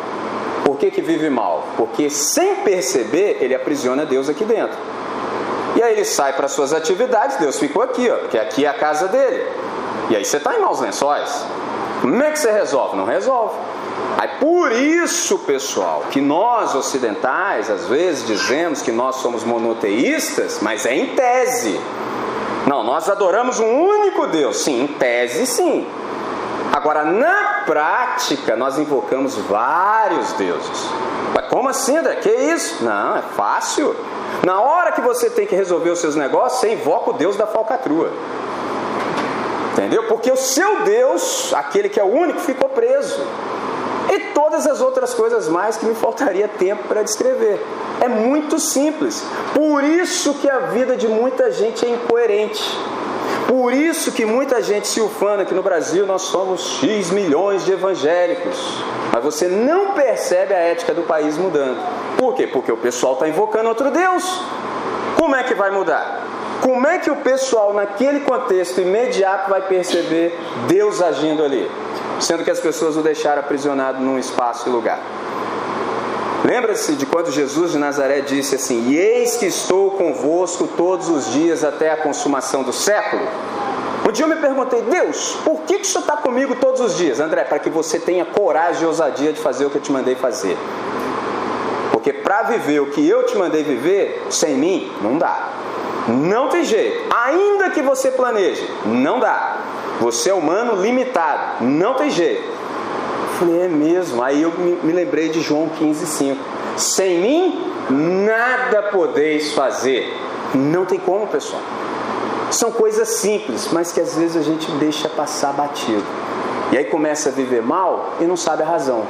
[0.65, 1.63] Por que, que vive mal?
[1.77, 4.75] Porque sem perceber, ele aprisiona Deus aqui dentro.
[5.75, 8.73] E aí ele sai para suas atividades, Deus ficou aqui, ó, porque aqui é a
[8.73, 9.45] casa dele.
[10.09, 11.45] E aí você está em maus lençóis.
[12.01, 12.97] Como é que você resolve?
[12.97, 13.59] Não resolve.
[14.17, 20.87] Aí por isso, pessoal, que nós ocidentais às vezes dizemos que nós somos monoteístas, mas
[20.87, 21.79] é em tese.
[22.67, 24.57] Não, nós adoramos um único Deus.
[24.57, 25.87] Sim, em tese sim.
[26.73, 30.85] Agora, na prática, nós invocamos vários deuses.
[31.33, 32.15] Mas como assim, André?
[32.17, 32.83] Que isso?
[32.83, 33.95] Não, é fácil.
[34.45, 37.47] Na hora que você tem que resolver os seus negócios, você invoca o Deus da
[37.47, 38.11] falcatrua.
[39.71, 40.03] Entendeu?
[40.03, 43.25] Porque o seu Deus, aquele que é o único, ficou preso.
[44.17, 47.63] E todas as outras coisas mais que me faltaria tempo para descrever.
[48.01, 49.23] É muito simples.
[49.53, 52.63] Por isso que a vida de muita gente é incoerente.
[53.47, 57.73] Por isso que muita gente se ufana que no Brasil nós somos X milhões de
[57.73, 58.57] evangélicos.
[59.13, 61.77] Mas você não percebe a ética do país mudando.
[62.17, 62.47] Por quê?
[62.47, 64.41] Porque o pessoal está invocando outro Deus.
[65.15, 66.23] Como é que vai mudar?
[66.61, 70.35] Como é que o pessoal, naquele contexto imediato, vai perceber
[70.67, 71.69] Deus agindo ali?
[72.19, 74.99] Sendo que as pessoas o deixaram aprisionado num espaço e lugar.
[76.43, 81.31] Lembra-se de quando Jesus de Nazaré disse assim: E eis que estou convosco todos os
[81.33, 83.27] dias até a consumação do século?
[84.07, 86.95] Um dia eu me perguntei, Deus, por que, que o Senhor está comigo todos os
[86.95, 87.19] dias?
[87.19, 90.15] André, para que você tenha coragem e ousadia de fazer o que eu te mandei
[90.15, 90.57] fazer.
[91.91, 95.49] Porque para viver o que eu te mandei viver, sem mim, não dá.
[96.07, 97.13] Não tem jeito.
[97.13, 99.57] Ainda que você planeje, não dá.
[99.99, 102.43] Você é humano limitado, não tem jeito.
[102.43, 104.21] Eu falei, é mesmo.
[104.23, 106.37] Aí eu me lembrei de João 15,5.
[106.77, 110.13] Sem mim, nada podeis fazer.
[110.53, 111.61] Não tem como, pessoal.
[112.51, 116.05] São coisas simples, mas que às vezes a gente deixa passar batido.
[116.71, 119.03] E aí começa a viver mal e não sabe a razão.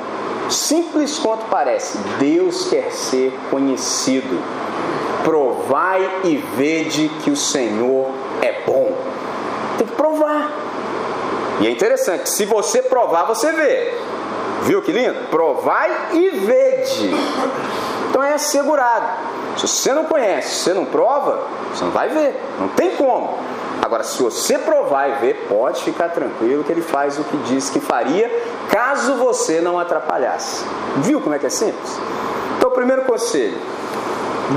[0.50, 4.42] Simples quanto parece, Deus quer ser conhecido
[5.28, 8.08] provai e vede que o Senhor
[8.42, 8.96] é bom.
[9.78, 9.94] Tem que.
[11.60, 13.94] E é interessante, se você provar, você vê.
[14.64, 15.30] Viu que lindo?
[15.30, 17.12] Provai e vede.
[18.10, 19.06] Então é assegurado.
[19.58, 22.36] Se você não conhece, se você não prova, você não vai ver.
[22.60, 23.38] Não tem como.
[23.82, 27.72] Agora, se você provar e ver, pode ficar tranquilo que ele faz o que disse
[27.72, 28.30] que faria,
[28.70, 30.66] caso você não atrapalhasse.
[30.98, 32.00] Viu como é que é simples?
[32.58, 33.58] Então, primeiro conselho: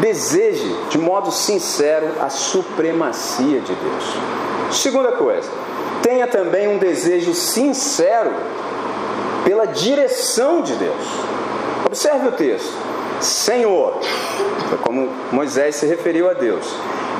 [0.00, 4.04] deseje de modo sincero a supremacia de Deus.
[4.72, 5.48] Segunda coisa,
[6.02, 8.32] tenha também um desejo sincero
[9.44, 11.04] pela direção de Deus.
[11.86, 12.72] Observe o texto.
[13.20, 14.00] Senhor,
[14.82, 16.64] como Moisés se referiu a Deus.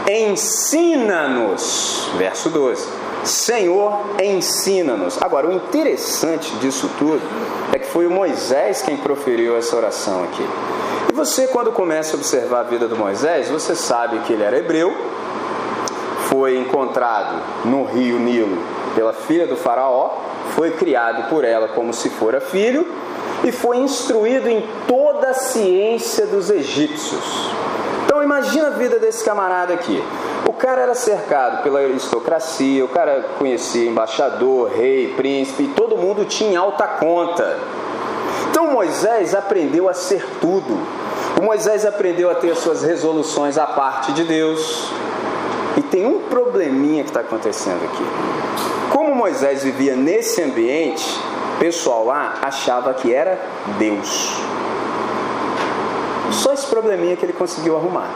[0.08, 2.88] Ensina-nos, verso 12.
[3.24, 5.20] Senhor, ensina-nos.
[5.20, 7.20] Agora, o interessante disso tudo
[7.72, 10.46] é que foi o Moisés quem proferiu essa oração aqui.
[11.12, 14.56] E você, quando começa a observar a vida do Moisés, você sabe que ele era
[14.56, 14.94] hebreu,
[16.30, 18.56] foi encontrado no rio Nilo
[18.94, 20.10] pela filha do Faraó,
[20.54, 22.86] foi criado por ela como se fora filho
[23.42, 27.50] e foi instruído em toda a ciência dos egípcios.
[28.04, 30.02] Então imagina a vida desse camarada aqui.
[30.46, 36.24] O cara era cercado pela aristocracia, o cara conhecia embaixador, rei, príncipe, e todo mundo
[36.24, 37.58] tinha alta conta.
[38.50, 40.78] Então Moisés aprendeu a ser tudo.
[41.40, 44.90] O Moisés aprendeu a ter suas resoluções à parte de Deus.
[45.90, 48.04] Tem um probleminha que está acontecendo aqui.
[48.90, 51.04] Como Moisés vivia nesse ambiente,
[51.56, 53.38] o pessoal lá achava que era
[53.78, 54.40] Deus.
[56.30, 58.08] Só esse probleminha que ele conseguiu arrumar.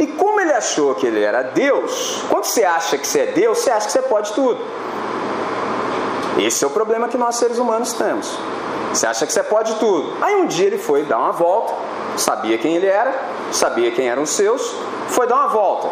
[0.00, 3.58] E como ele achou que ele era Deus, quando você acha que você é Deus,
[3.58, 4.60] você acha que você pode tudo.
[6.38, 8.36] Esse é o problema que nós seres humanos temos.
[8.92, 10.12] Você acha que você pode tudo.
[10.20, 11.72] Aí um dia ele foi dar uma volta,
[12.16, 13.14] sabia quem ele era,
[13.50, 14.74] sabia quem eram os seus,
[15.08, 15.88] foi dar uma volta.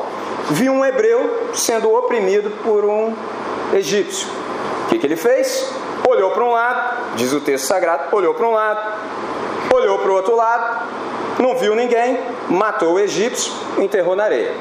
[0.51, 3.15] Viu um hebreu sendo oprimido por um
[3.75, 4.29] egípcio.
[4.85, 5.73] O que, que ele fez?
[6.09, 8.81] Olhou para um lado, diz o texto sagrado, olhou para um lado,
[9.73, 10.89] olhou para o outro lado,
[11.39, 14.53] não viu ninguém, matou o egípcio, enterrou na areia.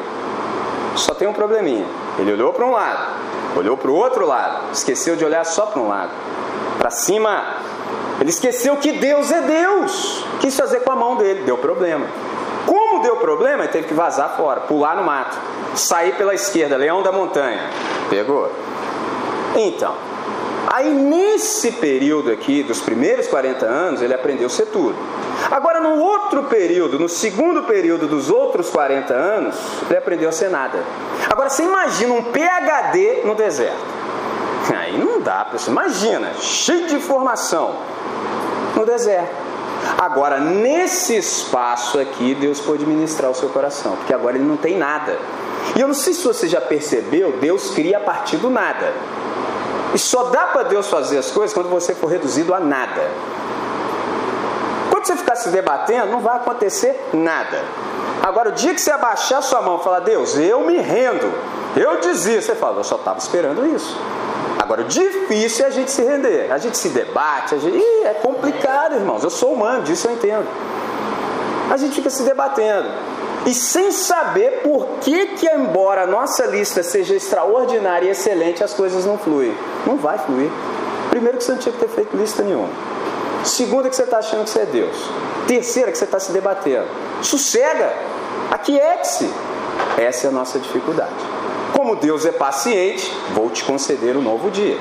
[0.95, 1.85] Só tem um probleminha.
[2.17, 3.15] Ele olhou para um lado,
[3.55, 6.11] olhou para o outro lado, esqueceu de olhar só para um lado,
[6.77, 7.55] para cima.
[8.19, 10.25] Ele esqueceu que Deus é Deus.
[10.41, 12.05] Quis fazer com a mão dele, deu problema.
[12.69, 15.35] Como deu problema, ele teve que vazar fora, pular no mato,
[15.75, 17.67] sair pela esquerda, leão da montanha.
[18.11, 18.47] Pegou?
[19.55, 19.95] Então,
[20.67, 24.95] aí nesse período aqui, dos primeiros 40 anos, ele aprendeu a ser tudo.
[25.49, 29.55] Agora, no outro período, no segundo período dos outros 40 anos,
[29.89, 30.77] ele aprendeu a ser nada.
[31.27, 33.83] Agora, você imagina um PHD no deserto.
[34.77, 35.71] Aí não dá, pessoal.
[35.71, 37.77] Imagina, cheio de informação
[38.75, 39.48] no deserto.
[39.97, 44.77] Agora, nesse espaço aqui, Deus pode ministrar o seu coração, porque agora ele não tem
[44.77, 45.17] nada.
[45.75, 48.93] E eu não sei se você já percebeu, Deus cria a partir do nada.
[49.93, 53.09] E só dá para Deus fazer as coisas quando você for reduzido a nada.
[54.91, 57.63] Quando você ficar se debatendo, não vai acontecer nada.
[58.21, 61.31] Agora, o dia que você abaixar sua mão e falar, Deus, eu me rendo,
[61.75, 63.97] eu desisto, você fala, eu só estava esperando isso.
[64.69, 67.75] Agora, difícil é a gente se render, a gente se debate, a gente...
[67.75, 70.47] Ih, é complicado, irmãos, eu sou humano, disso eu entendo.
[71.71, 72.87] A gente fica se debatendo
[73.47, 78.75] e sem saber por que, que embora a nossa lista seja extraordinária e excelente, as
[78.75, 79.57] coisas não fluem.
[79.87, 80.51] Não vai fluir.
[81.09, 82.69] Primeiro que você não tinha que ter feito lista nenhuma.
[83.43, 84.95] Segunda que você está achando que você é Deus.
[85.47, 86.85] Terceira que você está se debatendo.
[87.23, 87.91] Sossega.
[88.51, 89.33] Aquiete-se.
[89.97, 91.28] Essa é a nossa dificuldade.
[91.79, 94.77] Como Deus é paciente, vou te conceder um novo dia.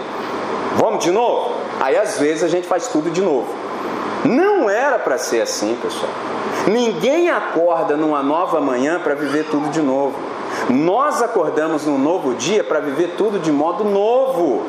[0.78, 1.54] Vamos de novo?
[1.78, 3.46] Aí às vezes a gente faz tudo de novo.
[4.24, 6.11] Não era para ser assim, pessoal.
[6.66, 10.16] Ninguém acorda numa nova manhã para viver tudo de novo.
[10.68, 14.66] Nós acordamos num novo dia para viver tudo de modo novo.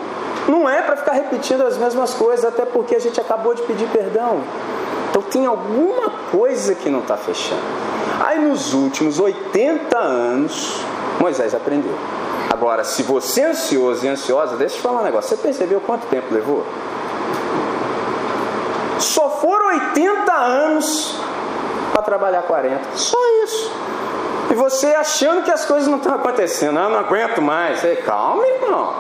[0.48, 3.88] Não é para ficar repetindo as mesmas coisas, até porque a gente acabou de pedir
[3.88, 4.42] perdão.
[5.10, 7.64] Então tem alguma coisa que não está fechando.
[8.24, 10.80] Aí nos últimos 80 anos,
[11.20, 11.94] Moisés aprendeu.
[12.52, 15.30] Agora, se você é ansioso e ansiosa, deixa eu te falar um negócio.
[15.30, 16.66] Você percebeu quanto tempo levou?
[18.98, 21.20] Só foram 80 anos
[21.92, 22.82] para trabalhar 40.
[22.96, 23.72] Só isso.
[24.52, 26.78] E você achando que as coisas não estão acontecendo.
[26.80, 27.80] Ah, não aguento mais.
[27.80, 28.96] Você, calma, irmão.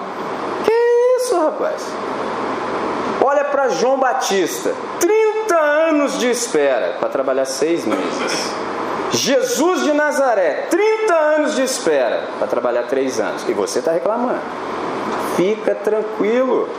[0.63, 0.71] Que
[1.17, 1.85] isso, rapaz?
[3.23, 4.73] Olha para João Batista.
[4.99, 8.53] 30 anos de espera para trabalhar seis meses.
[9.11, 13.47] Jesus de Nazaré, 30 anos de espera para trabalhar três anos.
[13.47, 14.39] E você está reclamando.
[15.35, 16.69] Fica tranquilo.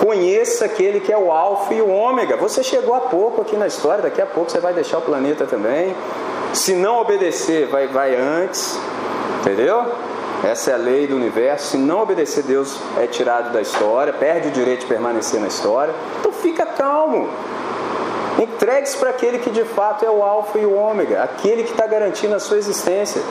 [0.00, 2.36] Conheça aquele que é o Alfa e o Ômega.
[2.36, 5.46] Você chegou há pouco aqui na história, daqui a pouco você vai deixar o planeta
[5.46, 5.94] também.
[6.52, 8.78] Se não obedecer, vai, vai antes.
[9.40, 9.84] Entendeu?
[10.44, 11.72] Essa é a lei do universo.
[11.72, 15.94] Se não obedecer, Deus é tirado da história, perde o direito de permanecer na história.
[16.20, 17.28] Então fica calmo.
[18.38, 21.86] Entregues para aquele que de fato é o Alfa e o Ômega, aquele que está
[21.86, 23.22] garantindo a sua existência.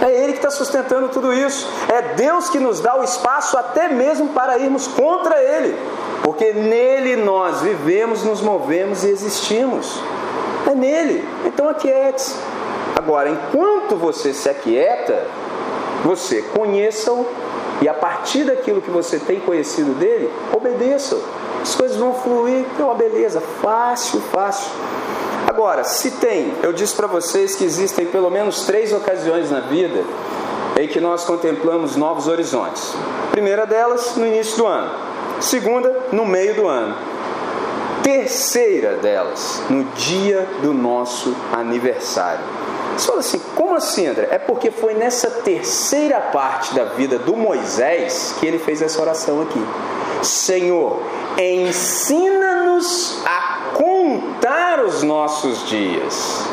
[0.00, 1.68] É Ele que está sustentando tudo isso.
[1.88, 5.76] É Deus que nos dá o espaço até mesmo para irmos contra Ele.
[6.22, 10.00] Porque nele nós vivemos, nos movemos e existimos.
[10.70, 11.26] É nele.
[11.44, 12.36] Então aquiete-se.
[12.94, 15.26] Agora, enquanto você se aquieta,
[16.04, 17.26] você conheça-o
[17.80, 21.22] e a partir daquilo que você tem conhecido dele, obedeça-o.
[21.66, 24.70] As coisas vão fluir, é uma beleza, fácil, fácil.
[25.48, 30.04] Agora, se tem, eu disse para vocês que existem pelo menos três ocasiões na vida
[30.78, 32.94] em que nós contemplamos novos horizontes.
[33.32, 34.92] primeira delas, no início do ano.
[35.40, 36.94] Segunda, no meio do ano.
[38.00, 42.44] Terceira delas, no dia do nosso aniversário.
[42.96, 44.28] Você fala assim, como assim, André?
[44.30, 49.42] É porque foi nessa terceira parte da vida do Moisés que ele fez essa oração
[49.42, 49.60] aqui.
[50.22, 51.02] Senhor,
[51.38, 56.46] ensina-nos a contar os nossos dias.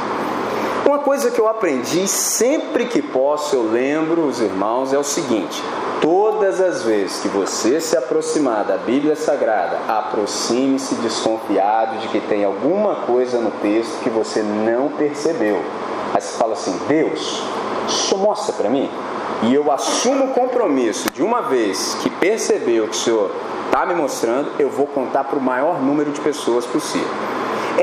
[0.85, 5.63] Uma coisa que eu aprendi sempre que posso, eu lembro os irmãos, é o seguinte:
[6.01, 12.43] todas as vezes que você se aproximar da Bíblia Sagrada, aproxime-se desconfiado de que tem
[12.43, 15.61] alguma coisa no texto que você não percebeu.
[16.13, 17.41] Aí você fala assim: Deus,
[17.87, 18.89] só mostra para mim.
[19.43, 23.31] E eu assumo o compromisso de uma vez que percebeu que o Senhor
[23.73, 27.09] está me mostrando, eu vou contar para o maior número de pessoas possível.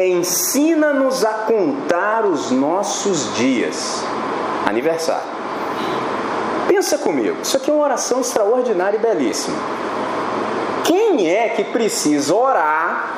[0.00, 4.05] Ensina-nos a contar os nossos dias.
[4.64, 5.29] Aniversário.
[6.68, 9.59] Pensa comigo, isso aqui é uma oração extraordinária e belíssima.
[10.85, 13.16] Quem é que precisa orar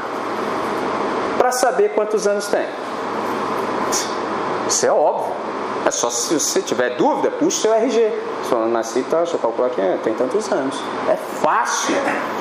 [1.36, 2.66] para saber quantos anos tem?
[4.66, 5.41] Isso é óbvio.
[5.84, 8.12] É só se você tiver dúvida, puxe seu RG.
[8.48, 10.76] Se eu nasci, tá, deixa eu calcular aqui, tem tantos anos.
[11.08, 11.94] É fácil.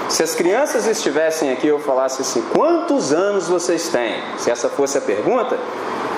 [0.10, 4.22] Se as crianças estivessem aqui, eu falasse assim: quantos anos vocês têm?
[4.38, 5.58] Se essa fosse a pergunta,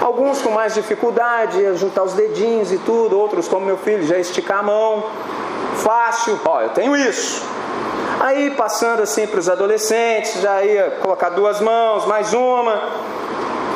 [0.02, 4.60] alguns com mais dificuldade, juntar os dedinhos e tudo, outros, como meu filho, já esticar
[4.60, 5.04] a mão.
[5.78, 7.42] Fácil, ó, eu tenho isso.
[8.20, 13.13] Aí passando assim para os adolescentes, já ia colocar duas mãos, mais uma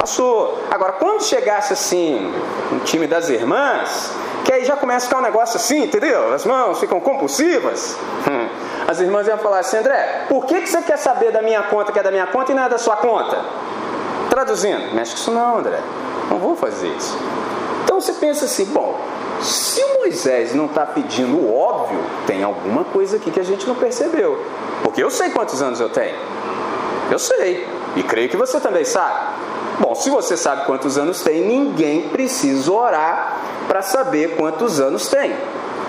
[0.07, 0.57] passou.
[0.71, 2.33] Agora, quando chegasse assim,
[2.71, 4.13] um time das irmãs,
[4.45, 6.33] que aí já começa a ficar um negócio assim, entendeu?
[6.33, 7.97] As mãos ficam compulsivas.
[8.29, 8.47] Hum.
[8.87, 11.91] As irmãs iam falar assim, André, por que, que você quer saber da minha conta
[11.91, 13.37] que é da minha conta e não é da sua conta?
[14.29, 15.79] Traduzindo, mexe com isso não, André.
[16.29, 17.17] Não vou fazer isso.
[17.83, 18.97] Então você pensa assim, bom,
[19.41, 23.67] se o Moisés não está pedindo o óbvio, tem alguma coisa aqui que a gente
[23.67, 24.41] não percebeu.
[24.83, 26.15] Porque eu sei quantos anos eu tenho.
[27.11, 27.67] Eu sei.
[27.95, 29.37] E creio que você também sabe.
[29.79, 33.37] Bom, se você sabe quantos anos tem, ninguém precisa orar
[33.67, 35.35] para saber quantos anos tem.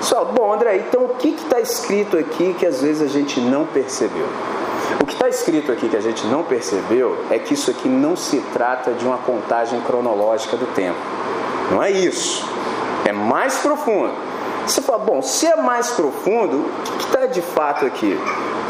[0.02, 3.66] Só, bom, André, então o que está escrito aqui que às vezes a gente não
[3.66, 4.26] percebeu?
[5.00, 8.14] O que está escrito aqui que a gente não percebeu é que isso aqui não
[8.14, 10.98] se trata de uma contagem cronológica do tempo.
[11.70, 12.46] Não é isso.
[13.04, 14.12] É mais profundo.
[14.66, 18.18] Você fala, bom, se é mais profundo, o que está de fato aqui?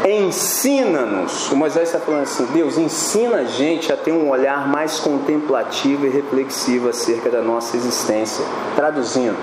[0.07, 1.51] Ensina-nos.
[1.51, 6.05] O Moisés está falando assim: Deus, ensina a gente a ter um olhar mais contemplativo
[6.05, 8.45] e reflexivo acerca da nossa existência.
[8.75, 9.37] Traduzindo,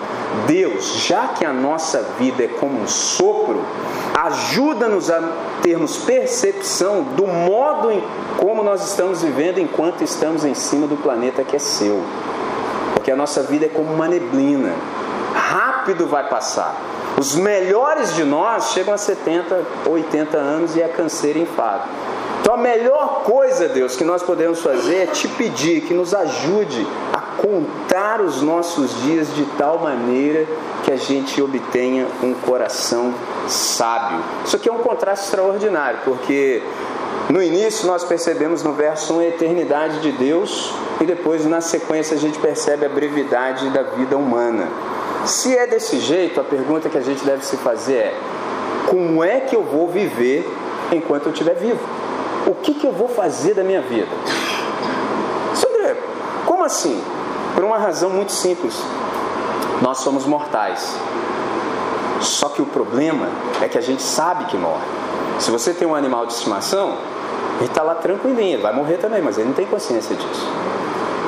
[0.46, 3.60] Deus, já que a nossa vida é como um sopro,
[4.14, 5.20] ajuda-nos a
[5.62, 8.02] termos percepção do modo em
[8.38, 12.02] como nós estamos vivendo enquanto estamos em cima do planeta que é seu.
[12.94, 14.72] Porque a nossa vida é como uma neblina
[15.37, 16.75] rápido vai passar.
[17.18, 21.85] Os melhores de nós chegam a 70, 80 anos e é câncer e enfado.
[22.40, 26.87] Então a melhor coisa, Deus, que nós podemos fazer é te pedir que nos ajude
[27.12, 30.46] a contar os nossos dias de tal maneira
[30.85, 33.12] que a gente obtenha um coração
[33.49, 34.20] sábio.
[34.44, 36.62] Isso aqui é um contraste extraordinário, porque
[37.29, 42.16] no início nós percebemos no verso 1 a eternidade de Deus e depois na sequência
[42.16, 44.68] a gente percebe a brevidade da vida humana.
[45.26, 48.20] Se é desse jeito, a pergunta que a gente deve se fazer é:
[48.88, 50.48] como é que eu vou viver
[50.92, 51.80] enquanto eu estiver vivo?
[52.46, 54.08] O que, que eu vou fazer da minha vida?
[55.52, 55.96] Sandré,
[56.44, 57.02] como assim?
[57.56, 58.80] Por uma razão muito simples.
[59.82, 60.96] Nós somos mortais.
[62.20, 63.26] Só que o problema
[63.60, 64.84] é que a gente sabe que morre.
[65.40, 66.96] Se você tem um animal de estimação,
[67.57, 70.48] ele está lá tranquilinho, vai morrer também, mas ele não tem consciência disso.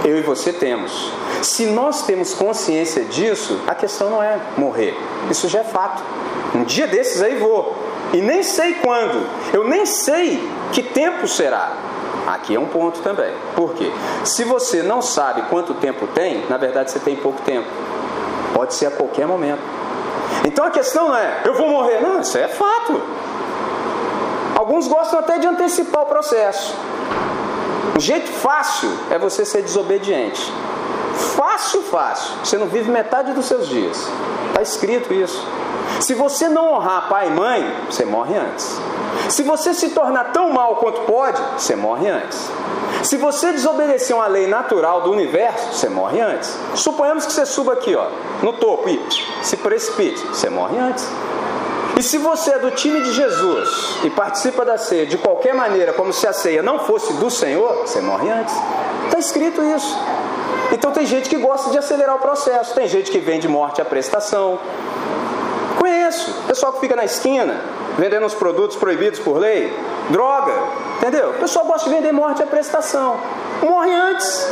[0.09, 1.13] Eu e você temos.
[1.43, 4.97] Se nós temos consciência disso, a questão não é morrer.
[5.31, 6.03] Isso já é fato.
[6.55, 7.77] Um dia desses aí vou.
[8.15, 9.29] E nem sei quando.
[9.53, 10.43] Eu nem sei
[10.73, 11.75] que tempo será.
[12.27, 13.35] Aqui é um ponto também.
[13.55, 13.93] Por quê?
[14.25, 17.69] Se você não sabe quanto tempo tem, na verdade você tem pouco tempo.
[18.55, 19.61] Pode ser a qualquer momento.
[20.47, 22.01] Então a questão não é, eu vou morrer.
[22.01, 22.99] Não, isso é fato.
[24.57, 26.75] Alguns gostam até de antecipar o processo.
[27.97, 30.53] O jeito fácil é você ser desobediente.
[31.37, 32.35] Fácil, fácil.
[32.45, 34.09] Você não vive metade dos seus dias.
[34.49, 35.45] Está escrito isso.
[36.01, 38.79] Se você não honrar pai e mãe, você morre antes.
[39.29, 42.51] Se você se tornar tão mal quanto pode, você morre antes.
[43.03, 46.57] Se você desobedecer uma lei natural do universo, você morre antes.
[46.75, 48.09] Suponhamos que você suba aqui, ó,
[48.43, 49.01] no topo e
[49.43, 51.09] se precipite, você morre antes.
[51.97, 55.93] E se você é do time de Jesus e participa da ceia de qualquer maneira,
[55.93, 58.55] como se a ceia não fosse do Senhor, você morre antes.
[59.07, 59.99] Está escrito isso.
[60.71, 63.85] Então tem gente que gosta de acelerar o processo, tem gente que vende morte à
[63.85, 64.59] prestação.
[65.79, 67.61] Conheço, pessoal que fica na esquina
[67.99, 69.77] vendendo os produtos proibidos por lei,
[70.11, 70.53] droga,
[70.99, 71.31] entendeu?
[71.31, 73.17] O pessoal gosta de vender morte à prestação.
[73.61, 74.47] Morre antes.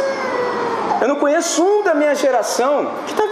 [1.01, 3.28] Eu não conheço um da minha geração que está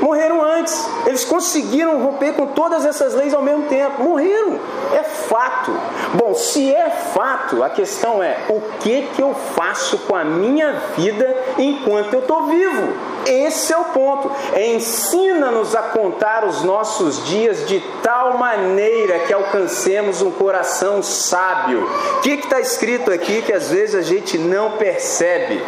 [0.00, 0.88] morreram antes.
[1.06, 4.02] Eles conseguiram romper com todas essas leis ao mesmo tempo.
[4.02, 4.58] Morreram.
[4.92, 5.72] É fato.
[6.14, 10.72] Bom, se é fato, a questão é o que, que eu faço com a minha
[10.96, 12.92] vida enquanto eu estou vivo?
[13.26, 14.30] Esse é o ponto.
[14.54, 21.86] É ensina-nos a contar os nossos dias de tal maneira que alcancemos um coração sábio.
[22.16, 25.62] O que está escrito aqui que às vezes a gente não percebe?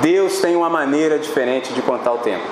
[0.00, 2.44] Deus tem uma maneira diferente de contar o tempo.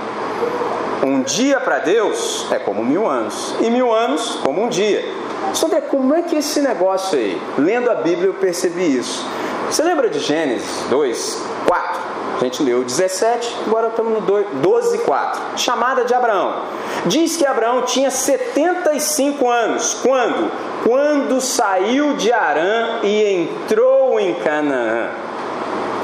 [1.02, 5.04] Um dia para Deus é como mil anos, e mil anos como um dia.
[5.52, 7.40] Sobre como é que esse negócio aí?
[7.58, 9.24] Lendo a Bíblia eu percebi isso.
[9.70, 12.00] Você lembra de Gênesis 2, 4?
[12.36, 15.42] A gente leu 17, agora estamos no 12, 4.
[15.56, 16.64] Chamada de Abraão.
[17.06, 19.94] Diz que Abraão tinha 75 anos.
[20.02, 20.50] Quando?
[20.84, 25.08] Quando saiu de Arã e entrou em Canaã.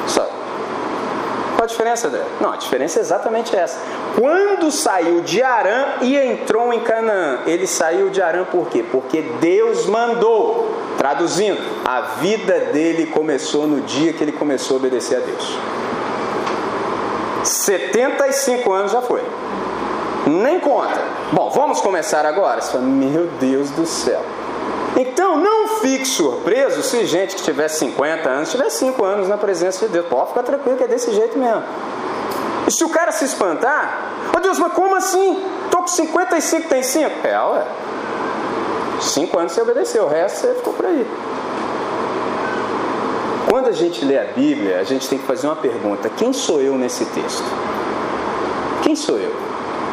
[0.07, 0.23] Só.
[1.55, 2.11] Qual a diferença?
[2.41, 3.79] Não, a diferença é exatamente essa.
[4.19, 8.85] Quando saiu de Arã e entrou em Canaã, ele saiu de Arã por quê?
[8.91, 10.71] Porque Deus mandou.
[10.99, 15.59] Traduzindo, a vida dele começou no dia que ele começou a obedecer a Deus.
[17.45, 19.23] 75 anos já foi.
[20.27, 21.01] Nem conta.
[21.33, 22.61] Bom, vamos começar agora?
[22.61, 24.23] Você fala, meu Deus do céu.
[24.97, 29.87] Então não fique surpreso se gente que tiver 50 anos tiver 5 anos na presença
[29.87, 30.07] de Deus.
[30.07, 31.63] Pode ficar tranquilo que é desse jeito mesmo.
[32.73, 35.45] Se o cara se espantar, oh Deus, mas como assim?
[35.67, 37.27] Estou com 55, tem 5?
[37.27, 37.67] É, ué.
[38.99, 41.07] 5 anos você obedeceu, o resto você ficou por aí.
[43.51, 46.63] Quando a gente lê a Bíblia, a gente tem que fazer uma pergunta: quem sou
[46.63, 47.45] eu nesse texto?
[48.83, 49.35] Quem sou eu?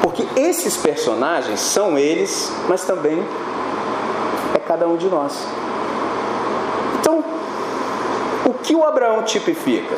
[0.02, 3.22] Porque esses personagens são eles, mas também
[4.56, 5.34] é cada um de nós.
[7.02, 7.22] Então,
[8.46, 9.96] o que o Abraão tipifica?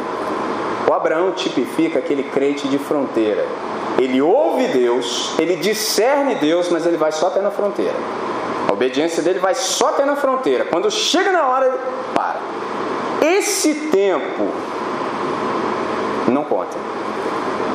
[0.92, 3.46] O Abraão tipifica aquele crente de fronteira.
[3.98, 7.96] Ele ouve Deus, ele discerne Deus, mas ele vai só até na fronteira.
[8.68, 10.66] A obediência dele vai só até na fronteira.
[10.66, 11.78] Quando chega na hora, ele
[12.14, 12.42] para.
[13.26, 14.50] Esse tempo
[16.28, 16.76] não conta.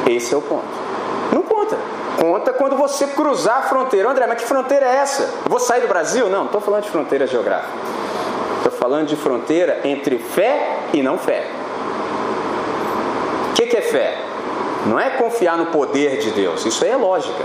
[0.06, 0.68] Esse é o ponto.
[1.32, 1.78] Não conta.
[2.20, 4.10] Conta quando você cruzar a fronteira.
[4.10, 5.22] André, mas que fronteira é essa?
[5.22, 6.28] Eu vou sair do Brasil?
[6.28, 7.72] Não, não estou falando de fronteira geográfica.
[8.58, 11.55] Estou falando de fronteira entre fé e não fé
[13.76, 14.18] que, é fé?
[14.86, 17.44] Não é confiar no poder de Deus, isso aí é lógica.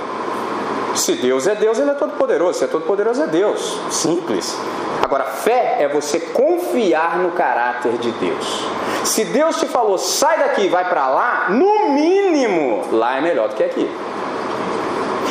[0.95, 2.59] Se Deus é Deus, Ele é todo poderoso.
[2.59, 3.79] Se é todo poderoso, é Deus.
[3.89, 4.57] Simples.
[5.01, 8.65] Agora, fé é você confiar no caráter de Deus.
[9.05, 13.55] Se Deus te falou, sai daqui, vai para lá, no mínimo, lá é melhor do
[13.55, 13.89] que aqui.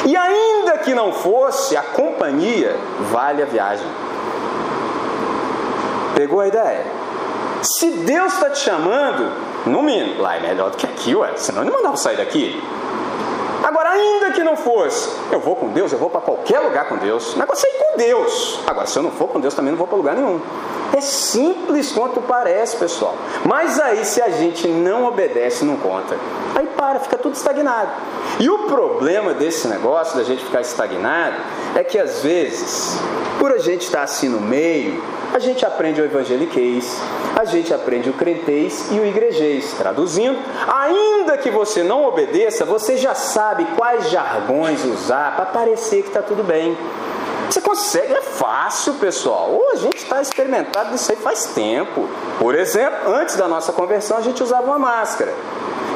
[0.06, 2.74] E ainda que não fosse, a companhia
[3.10, 3.86] vale a viagem.
[6.14, 6.86] Pegou a ideia?
[7.62, 9.30] Se Deus está te chamando,
[9.66, 11.32] no mínimo, lá é melhor do que aqui, ué.
[11.36, 12.62] Senão ele mandava sair daqui.
[13.62, 16.96] Agora, ainda que não fosse, eu vou com Deus, eu vou para qualquer lugar com
[16.96, 17.36] Deus.
[17.36, 18.60] Negócio é ir com Deus.
[18.66, 20.40] Agora, se eu não for com Deus, também não vou para lugar nenhum.
[20.96, 23.14] É simples quanto parece, pessoal.
[23.44, 26.16] Mas aí, se a gente não obedece, não conta.
[26.54, 27.90] Aí para, fica tudo estagnado.
[28.40, 31.36] E o problema desse negócio, da gente ficar estagnado,
[31.74, 32.98] é que às vezes,
[33.38, 35.02] por a gente estar assim no meio,
[35.32, 37.00] a gente aprende o evangeliquez,
[37.36, 39.72] a gente aprende o crentez e o igrejês.
[39.78, 46.08] Traduzindo, ainda que você não obedeça, você já sabe quais jargões usar para parecer que
[46.08, 46.76] está tudo bem.
[47.48, 49.50] Você consegue, é fácil, pessoal.
[49.50, 52.08] Ou a gente está experimentado nisso aí faz tempo.
[52.38, 55.32] Por exemplo, antes da nossa conversão, a gente usava uma máscara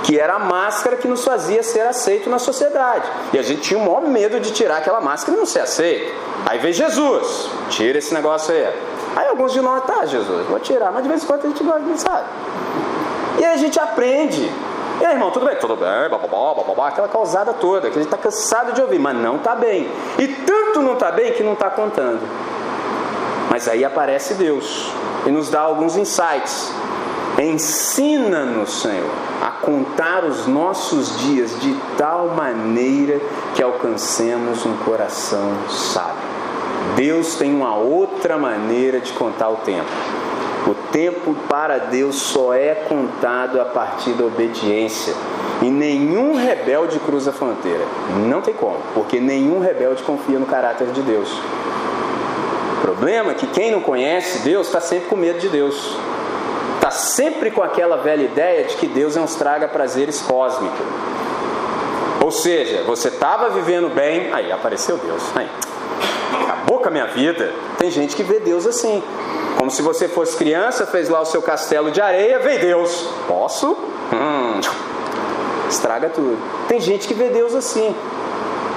[0.04, 3.08] que era a máscara que nos fazia ser aceito na sociedade.
[3.32, 6.12] E a gente tinha o maior medo de tirar aquela máscara e não ser aceito.
[6.44, 8.70] Aí vem Jesus, tira esse negócio aí.
[9.16, 11.62] Aí alguns de nós, tá, Jesus, vou tirar, mas de vez em quando a gente
[11.62, 12.26] gosta sabe.
[13.38, 14.50] E aí a gente aprende.
[15.00, 15.56] E aí, irmão, tudo bem?
[15.56, 19.16] Tudo bem, bababá, bababá, aquela causada toda, que a gente está cansado de ouvir, mas
[19.16, 19.90] não está bem.
[20.18, 22.20] E tanto não está bem que não está contando.
[23.50, 24.90] Mas aí aparece Deus
[25.26, 26.72] e nos dá alguns insights.
[27.38, 29.10] Ensina-nos, Senhor,
[29.42, 33.20] a contar os nossos dias de tal maneira
[33.54, 36.23] que alcancemos um coração sábio.
[36.96, 39.90] Deus tem uma outra maneira de contar o tempo.
[40.66, 45.14] O tempo para Deus só é contado a partir da obediência.
[45.60, 47.84] E nenhum rebelde cruza a fronteira.
[48.26, 51.30] Não tem como, porque nenhum rebelde confia no caráter de Deus.
[52.78, 55.96] O problema é que quem não conhece Deus está sempre com medo de Deus.
[56.76, 60.76] Está sempre com aquela velha ideia de que Deus é um estraga prazeres cósmico.
[62.22, 65.22] Ou seja, você estava vivendo bem, aí apareceu Deus.
[65.34, 65.48] Aí,
[66.42, 67.52] acabou com a minha vida.
[67.78, 69.02] Tem gente que vê Deus assim.
[69.58, 73.08] Como se você fosse criança, fez lá o seu castelo de areia, veio Deus.
[73.26, 73.76] Posso?
[74.12, 74.60] Hum,
[75.68, 76.36] estraga tudo.
[76.68, 77.94] Tem gente que vê Deus assim.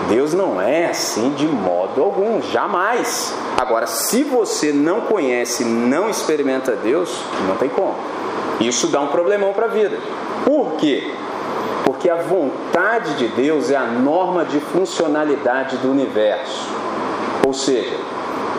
[0.07, 3.33] Deus não é assim de modo algum, jamais.
[3.57, 7.95] Agora, se você não conhece, não experimenta Deus, não tem como.
[8.59, 9.97] Isso dá um problemão para a vida.
[10.45, 11.11] Por quê?
[11.83, 16.69] Porque a vontade de Deus é a norma de funcionalidade do universo.
[17.47, 17.95] Ou seja,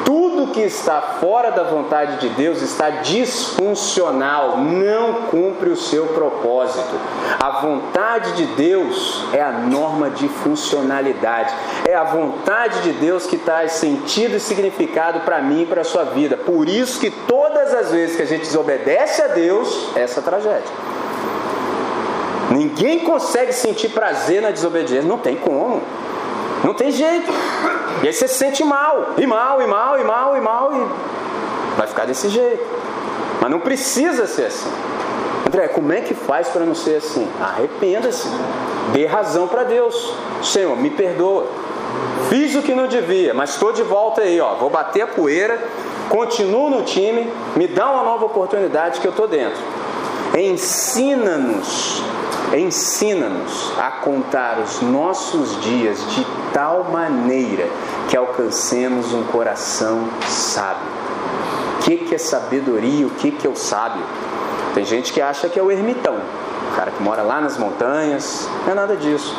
[0.06, 6.98] tudo que está fora da vontade de Deus está disfuncional, não cumpre o seu propósito.
[7.38, 11.52] A vontade de Deus é a norma de funcionalidade.
[11.86, 15.84] É a vontade de Deus que traz sentido e significado para mim e para a
[15.84, 16.38] sua vida.
[16.38, 20.72] Por isso que todas as vezes que a gente desobedece a Deus, é essa tragédia.
[22.50, 25.82] Ninguém consegue sentir prazer na desobediência, não tem como.
[26.64, 27.30] Não tem jeito.
[28.02, 31.76] E aí você se sente mal, e mal, e mal, e mal, e mal, e
[31.76, 32.64] vai ficar desse jeito.
[33.40, 34.70] Mas não precisa ser assim.
[35.46, 37.26] André, como é que faz para não ser assim?
[37.40, 38.28] Arrependa-se.
[38.92, 40.14] Dê razão para Deus.
[40.42, 41.46] Senhor, me perdoa.
[42.28, 44.54] Fiz o que não devia, mas estou de volta aí, ó.
[44.54, 45.58] Vou bater a poeira,
[46.10, 49.58] continuo no time, me dá uma nova oportunidade que eu estou dentro.
[50.36, 52.02] Ensina-nos
[52.56, 57.66] Ensina-nos a contar os nossos dias de tal maneira
[58.08, 60.86] que alcancemos um coração sábio.
[61.78, 63.06] O que, que é sabedoria?
[63.06, 64.02] O que, que é o sábio?
[64.74, 66.16] Tem gente que acha que é o ermitão,
[66.72, 68.48] o cara que mora lá nas montanhas.
[68.64, 69.36] Não é nada disso.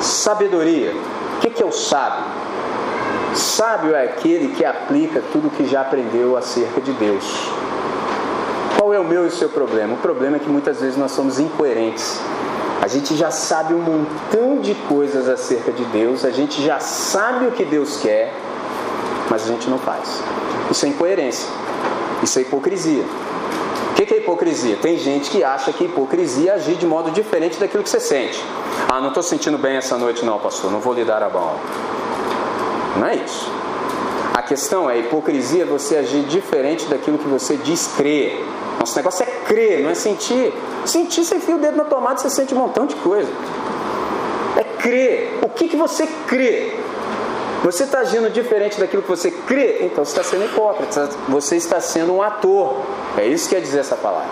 [0.00, 0.92] Sabedoria.
[1.36, 2.24] O que, que é o sábio?
[3.34, 7.50] Sábio é aquele que aplica tudo que já aprendeu acerca de Deus.
[8.86, 9.94] Qual é o meu e o seu problema?
[9.94, 12.20] O problema é que muitas vezes nós somos incoerentes.
[12.80, 17.48] A gente já sabe um montão de coisas acerca de Deus, a gente já sabe
[17.48, 18.32] o que Deus quer,
[19.28, 20.22] mas a gente não faz.
[20.70, 21.48] Isso é incoerência,
[22.22, 23.02] isso é hipocrisia.
[23.90, 24.76] O que é hipocrisia?
[24.76, 28.40] Tem gente que acha que hipocrisia é agir de modo diferente daquilo que você sente.
[28.88, 31.56] Ah, não estou sentindo bem essa noite, não, pastor, não vou lhe dar a mão.
[32.98, 33.50] Não é isso.
[34.32, 38.46] A questão é: hipocrisia é você agir diferente daquilo que você diz crer.
[38.78, 40.52] Nosso negócio é crer, não é sentir.
[40.84, 43.30] Sentir, você enfia o dedo na tomada e você sente um montão de coisa.
[44.56, 45.38] É crer.
[45.42, 46.72] O que, que você crê?
[47.64, 51.80] Você está agindo diferente daquilo que você crê, então você está sendo hipócrita, você está
[51.80, 52.76] sendo um ator.
[53.16, 54.28] É isso que quer dizer essa palavra.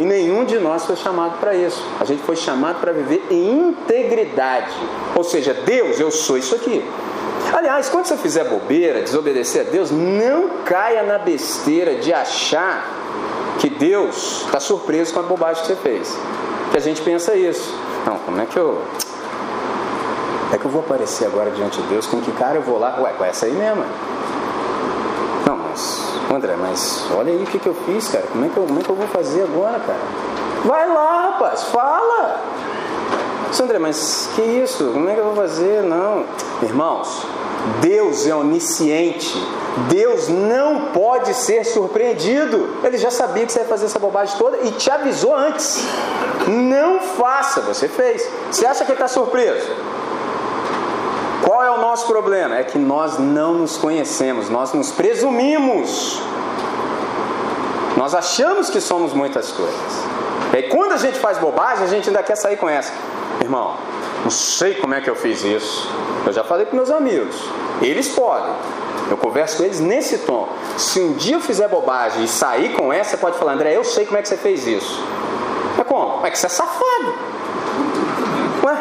[0.00, 1.82] E nenhum de nós foi chamado para isso.
[2.00, 4.74] A gente foi chamado para viver em integridade.
[5.14, 6.84] Ou seja, Deus, eu sou isso aqui.
[7.52, 13.05] Aliás, quando você fizer bobeira, desobedecer a Deus, não caia na besteira de achar
[13.58, 16.18] que Deus está surpreso com a bobagem que você fez.
[16.70, 17.74] Que a gente pensa isso.
[18.06, 18.82] Não, como é que eu.
[20.52, 22.06] É que eu vou aparecer agora diante de Deus?
[22.06, 22.96] Com que cara eu vou lá?
[23.00, 23.84] Ué, com essa aí mesmo.
[25.46, 26.06] Não, mas.
[26.32, 28.26] André, mas olha aí o que, que eu fiz, cara.
[28.30, 29.98] Como é que eu, como é que eu vou fazer agora, cara?
[30.64, 32.40] Vai lá, rapaz, fala!
[33.62, 34.90] André, mas que isso?
[34.92, 35.82] Como é que eu vou fazer?
[35.82, 36.24] Não.
[36.62, 37.24] Irmãos,
[37.80, 39.34] Deus é onisciente.
[39.88, 42.76] Deus não pode ser surpreendido.
[42.82, 45.84] Ele já sabia que você ia fazer essa bobagem toda e te avisou antes.
[46.46, 48.26] Não faça, você fez.
[48.50, 49.68] Você acha que está surpreso?
[51.44, 52.56] Qual é o nosso problema?
[52.56, 56.20] É que nós não nos conhecemos, nós nos presumimos.
[57.96, 60.04] Nós achamos que somos muitas coisas.
[60.52, 62.92] E aí, quando a gente faz bobagem, a gente ainda quer sair com essa.
[63.40, 63.76] Irmão,
[64.26, 65.88] não sei como é que eu fiz isso.
[66.26, 67.36] Eu já falei para meus amigos.
[67.80, 68.52] Eles podem.
[69.08, 70.48] Eu converso com eles nesse tom.
[70.76, 73.84] Se um dia eu fizer bobagem e sair com essa, você pode falar, André, eu
[73.84, 75.00] sei como é que você fez isso.
[75.76, 76.26] Mas como?
[76.26, 77.14] É que você é safado.
[78.64, 78.76] Ué?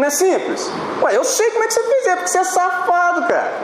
[0.00, 0.68] Não é simples?
[1.02, 3.54] Ué, eu sei como é que você fez, é porque você é safado, cara.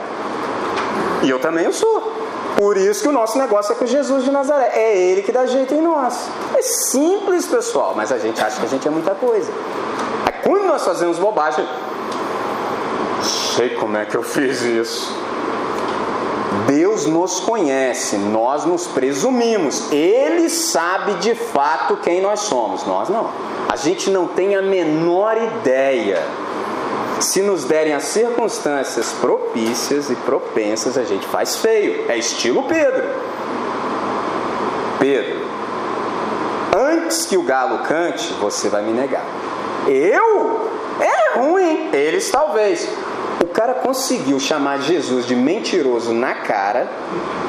[1.21, 2.13] E eu também eu sou.
[2.55, 4.71] Por isso que o nosso negócio é com Jesus de Nazaré.
[4.73, 6.29] É Ele que dá jeito em nós.
[6.55, 9.51] É simples, pessoal, mas a gente acha que a gente é muita coisa.
[10.43, 11.65] Quando nós fazemos bobagem,
[13.55, 15.23] sei como é que eu fiz isso.
[16.67, 19.91] Deus nos conhece, nós nos presumimos.
[19.91, 23.29] Ele sabe de fato quem nós somos, nós não.
[23.69, 26.21] A gente não tem a menor ideia.
[27.19, 32.05] Se nos derem as circunstâncias propícias e propensas, a gente faz feio.
[32.09, 33.03] É estilo Pedro.
[34.99, 35.41] Pedro,
[36.77, 39.25] antes que o galo cante, você vai me negar.
[39.87, 40.69] Eu?
[40.99, 41.89] É ruim.
[41.93, 42.87] Eles talvez.
[43.41, 46.87] O cara conseguiu chamar Jesus de mentiroso na cara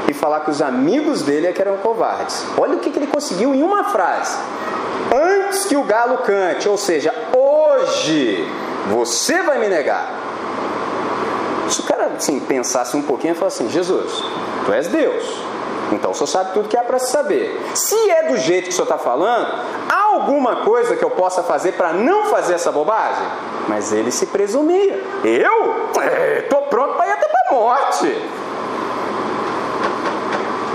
[0.08, 2.44] e falar que os amigos dele é que eram covardes.
[2.58, 4.36] Olha o que, que ele conseguiu em uma frase.
[5.14, 8.46] Antes que o galo cante, ou seja, hoje
[8.90, 10.10] você vai me negar.
[11.68, 14.22] Se o cara assim, pensasse um pouquinho e falasse assim: Jesus,
[14.66, 15.24] tu és Deus,
[15.92, 17.60] então o senhor sabe tudo que há para se saber.
[17.74, 19.46] Se é do jeito que o senhor está falando,
[19.88, 23.26] há alguma coisa que eu possa fazer para não fazer essa bobagem?
[23.68, 25.02] Mas ele se presumia.
[25.24, 25.90] Eu?
[26.38, 28.22] Estou é, pronto para ir até para a morte.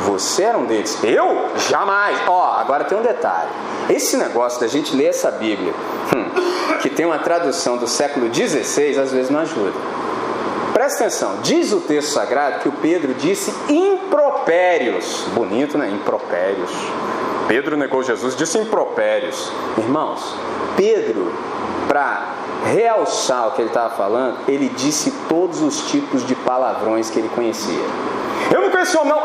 [0.05, 0.97] Você era um deles.
[1.03, 1.49] Eu?
[1.70, 2.18] Jamais.
[2.28, 3.49] Ó, oh, agora tem um detalhe.
[3.89, 5.74] Esse negócio da gente ler essa Bíblia,
[6.16, 9.74] hum, que tem uma tradução do século XVI, às vezes não ajuda.
[10.90, 15.24] Presta atenção, diz o texto sagrado que o Pedro disse impropérios.
[15.36, 15.88] Bonito, né?
[15.88, 16.72] Impropérios.
[17.48, 19.52] Pedro negou Jesus, disse impropérios.
[19.78, 20.34] Irmãos,
[20.76, 21.32] Pedro,
[21.88, 22.34] para
[22.66, 27.30] realçar o que ele estava falando, ele disse todos os tipos de palavrões que ele
[27.36, 27.86] conhecia.
[28.52, 29.22] Eu não conheço não.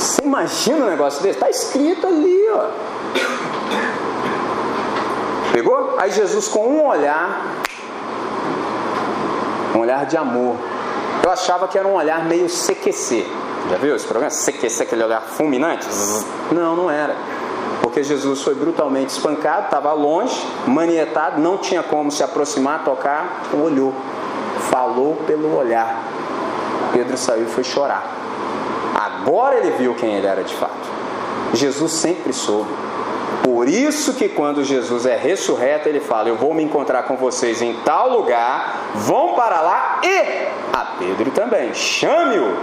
[0.00, 1.36] Você imagina um negócio desse?
[1.36, 2.70] Está escrito ali, ó.
[5.52, 5.94] Pegou?
[5.96, 7.62] Aí Jesus, com um olhar,
[9.74, 10.56] um olhar de amor.
[11.24, 13.26] Eu achava que era um olhar meio CQC.
[13.70, 14.30] Já viu esse programa?
[14.30, 15.86] CQC, aquele olhar fulminante?
[16.50, 17.14] Não, não era.
[17.80, 20.34] Porque Jesus foi brutalmente espancado, estava longe,
[20.66, 23.94] manietado, não tinha como se aproximar, tocar, olhou.
[24.70, 26.02] Falou pelo olhar.
[26.92, 28.04] Pedro saiu e foi chorar.
[28.94, 30.72] Agora ele viu quem ele era de fato.
[31.54, 32.70] Jesus sempre soube.
[33.42, 37.60] Por isso que quando Jesus é ressurreto, ele fala: Eu vou me encontrar com vocês
[37.60, 41.74] em tal lugar, vão para lá e a Pedro também.
[41.74, 42.56] Chame-o.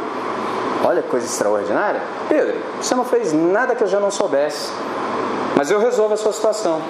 [0.84, 2.02] Olha que coisa extraordinária.
[2.30, 4.72] Pedro, você não fez nada que eu já não soubesse.
[5.56, 6.82] Mas eu resolvo a sua situação.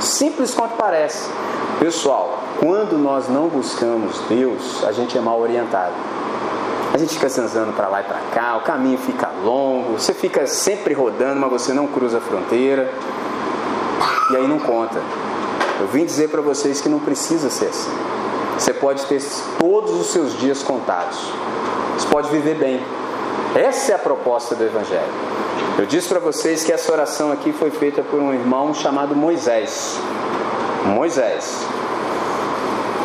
[0.00, 1.30] Simples quanto parece.
[1.78, 5.94] Pessoal, quando nós não buscamos Deus, a gente é mal orientado.
[6.92, 10.46] A gente fica zanzando para lá e para cá, o caminho fica longo, você fica
[10.46, 12.90] sempre rodando, mas você não cruza a fronteira.
[14.30, 15.00] E aí não conta.
[15.80, 17.90] Eu vim dizer para vocês que não precisa ser assim.
[18.58, 19.22] Você pode ter
[19.58, 21.18] todos os seus dias contados.
[21.96, 22.80] Você pode viver bem.
[23.54, 25.12] Essa é a proposta do Evangelho.
[25.78, 29.98] Eu disse para vocês que essa oração aqui foi feita por um irmão chamado Moisés.
[30.86, 31.66] Moisés.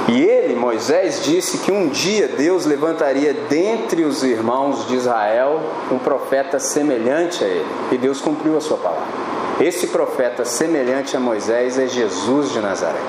[0.08, 5.60] E ele, Moisés, disse que um dia Deus levantaria dentre os irmãos de Israel
[5.92, 7.68] um profeta semelhante a ele.
[7.92, 9.21] E Deus cumpriu a sua palavra.
[9.60, 13.00] Esse profeta semelhante a Moisés é Jesus de Nazaré.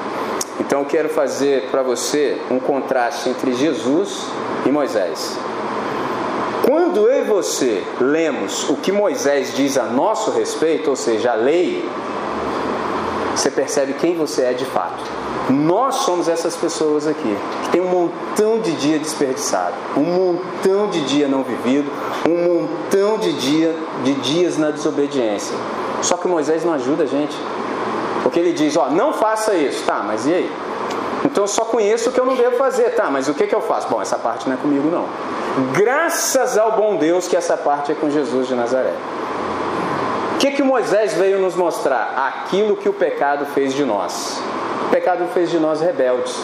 [0.60, 4.26] Então eu quero fazer para você um contraste entre Jesus
[4.66, 5.38] e Moisés.
[6.66, 11.34] Quando eu e você lemos o que Moisés diz a nosso respeito, ou seja, a
[11.34, 11.84] lei,
[13.34, 15.02] você percebe quem você é de fato.
[15.50, 21.00] Nós somos essas pessoas aqui, que tem um montão de dia desperdiçado, um montão de
[21.02, 21.90] dia não vivido,
[22.28, 23.74] um montão de, dia,
[24.04, 25.56] de dias na desobediência.
[26.02, 27.36] Só que Moisés não ajuda a gente.
[28.22, 29.84] Porque ele diz, ó, não faça isso.
[29.84, 30.52] Tá, mas e aí?
[31.24, 32.90] Então eu só conheço o que eu não devo fazer.
[32.94, 33.88] Tá, mas o que, que eu faço?
[33.88, 35.06] Bom, essa parte não é comigo não.
[35.72, 38.94] Graças ao bom Deus que essa parte é com Jesus de Nazaré.
[40.34, 42.14] O que, que Moisés veio nos mostrar?
[42.16, 44.40] Aquilo que o pecado fez de nós.
[44.86, 46.36] O pecado fez de nós rebeldes.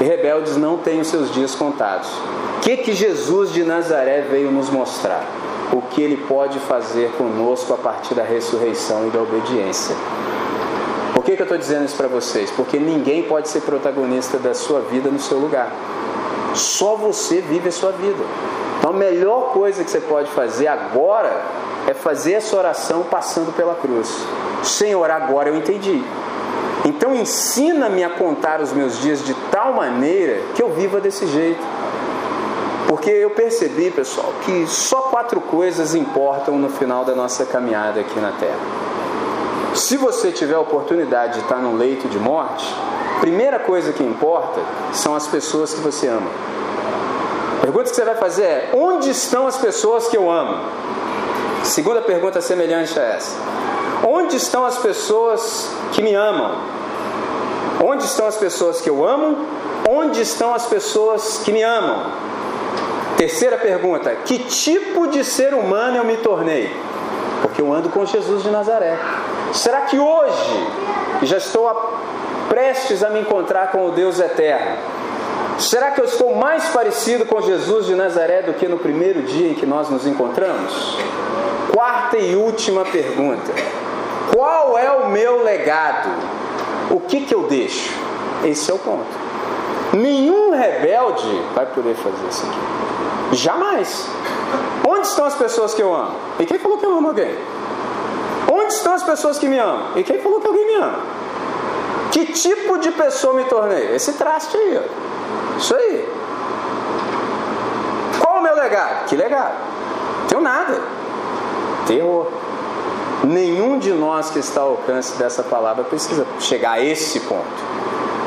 [0.00, 2.08] E rebeldes não têm os seus dias contados.
[2.56, 5.22] O que, que Jesus de Nazaré veio nos mostrar?
[5.72, 9.94] O que ele pode fazer conosco a partir da ressurreição e da obediência.
[11.14, 12.50] Por que, que eu estou dizendo isso para vocês?
[12.50, 15.70] Porque ninguém pode ser protagonista da sua vida no seu lugar.
[16.54, 18.24] Só você vive a sua vida.
[18.78, 21.42] Então a melhor coisa que você pode fazer agora
[21.86, 24.08] é fazer essa oração passando pela cruz.
[24.62, 26.02] Senhor, agora eu entendi.
[26.84, 31.60] Então ensina-me a contar os meus dias de tal maneira que eu viva desse jeito.
[32.90, 38.18] Porque eu percebi, pessoal, que só quatro coisas importam no final da nossa caminhada aqui
[38.18, 38.58] na Terra.
[39.76, 42.66] Se você tiver a oportunidade de estar num leito de morte,
[43.20, 44.60] primeira coisa que importa
[44.92, 46.26] são as pessoas que você ama.
[47.58, 50.58] A pergunta que você vai fazer é: onde estão as pessoas que eu amo?
[51.62, 53.36] Segunda pergunta semelhante a essa:
[54.04, 56.56] onde estão as pessoas que me amam?
[57.84, 59.46] Onde estão as pessoas que eu amo?
[59.88, 62.30] Onde estão as pessoas que me amam?
[63.20, 66.74] Terceira pergunta: que tipo de ser humano eu me tornei?
[67.42, 68.98] Porque eu ando com Jesus de Nazaré.
[69.52, 70.66] Será que hoje
[71.24, 71.74] já estou a,
[72.48, 74.74] prestes a me encontrar com o Deus eterno?
[75.58, 79.50] Será que eu estou mais parecido com Jesus de Nazaré do que no primeiro dia
[79.50, 80.96] em que nós nos encontramos?
[81.74, 83.52] Quarta e última pergunta:
[84.34, 86.08] qual é o meu legado?
[86.90, 87.92] O que, que eu deixo?
[88.42, 89.04] Esse é o ponto.
[89.92, 92.80] Nenhum rebelde vai poder fazer isso aqui.
[93.32, 94.06] Jamais.
[94.86, 96.16] Onde estão as pessoas que eu amo?
[96.38, 97.36] E quem falou que eu amo alguém?
[98.52, 99.96] Onde estão as pessoas que me amam?
[99.96, 100.98] E quem falou que alguém me ama?
[102.10, 103.94] Que tipo de pessoa me tornei?
[103.94, 105.58] Esse traste aí, ó.
[105.58, 106.08] Isso aí.
[108.20, 109.06] Qual o meu legado?
[109.06, 109.54] Que legado?
[110.28, 110.80] Tenho nada.
[111.86, 112.26] Terror.
[113.22, 117.44] Nenhum de nós que está ao alcance dessa palavra precisa chegar a esse ponto.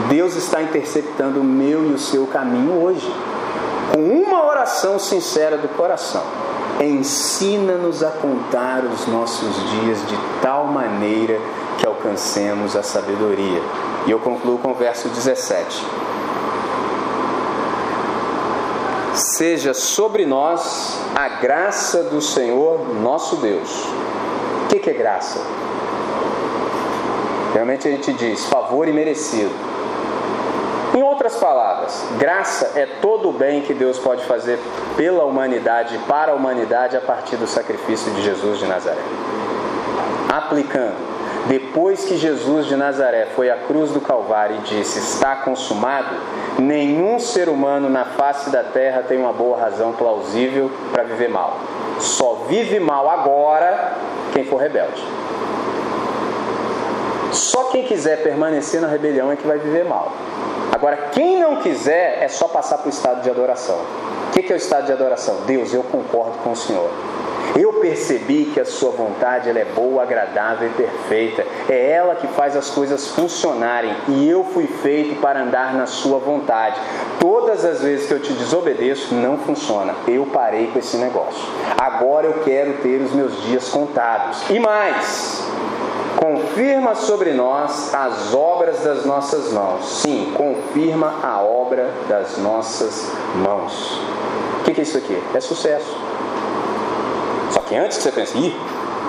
[0.08, 3.12] Deus está interceptando o meu e o seu caminho hoje,
[3.92, 6.24] com uma oração sincera do coração.
[6.80, 11.40] Ensina-nos a contar os nossos dias de tal maneira
[11.78, 13.62] que alcancemos a sabedoria.
[14.06, 15.86] E eu concluo com o verso 17.
[19.14, 23.70] Seja sobre nós a graça do Senhor nosso Deus.
[24.66, 25.40] O que é graça?
[27.54, 29.73] Realmente a gente diz favor e merecido.
[31.24, 34.60] Outras palavras, graça é todo o bem que Deus pode fazer
[34.98, 39.00] pela humanidade, para a humanidade, a partir do sacrifício de Jesus de Nazaré.
[40.28, 40.98] Aplicando,
[41.48, 46.14] depois que Jesus de Nazaré foi à cruz do Calvário e disse: Está consumado,
[46.60, 51.58] nenhum ser humano na face da terra tem uma boa razão plausível para viver mal.
[52.00, 53.94] Só vive mal agora
[54.34, 55.02] quem for rebelde.
[57.32, 60.12] Só quem quiser permanecer na rebelião é que vai viver mal.
[60.74, 63.78] Agora, quem não quiser é só passar para o estado de adoração.
[64.30, 65.42] O que é o estado de adoração?
[65.46, 66.90] Deus, eu concordo com o Senhor.
[67.56, 71.46] Eu percebi que a sua vontade ela é boa, agradável e perfeita.
[71.70, 76.18] É ela que faz as coisas funcionarem e eu fui feito para andar na sua
[76.18, 76.82] vontade.
[77.20, 79.94] Todas as vezes que eu te desobedeço, não funciona.
[80.08, 81.44] Eu parei com esse negócio.
[81.78, 84.50] Agora eu quero ter os meus dias contados.
[84.50, 85.48] E mais,
[86.24, 90.00] confirma sobre nós as obras das nossas mãos.
[90.02, 94.00] Sim, confirma a obra das nossas mãos.
[94.62, 95.22] O que é isso aqui?
[95.34, 95.94] É sucesso.
[97.52, 98.56] Só que antes que você pense, ih,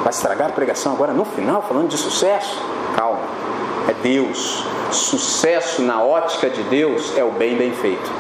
[0.03, 2.61] vai estragar a pregação agora no final, falando de sucesso.
[2.97, 3.21] Calma,
[3.89, 4.65] é Deus.
[4.91, 8.11] Sucesso na ótica de Deus é o bem bem feito.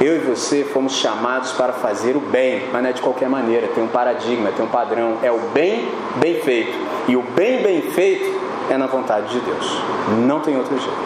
[0.00, 3.66] Eu e você fomos chamados para fazer o bem, mas não é de qualquer maneira,
[3.68, 5.18] tem um paradigma, tem um padrão.
[5.22, 6.78] É o bem bem feito.
[7.08, 8.40] E o bem bem feito
[8.70, 9.82] é na vontade de Deus.
[10.24, 10.96] Não tem outro jeito.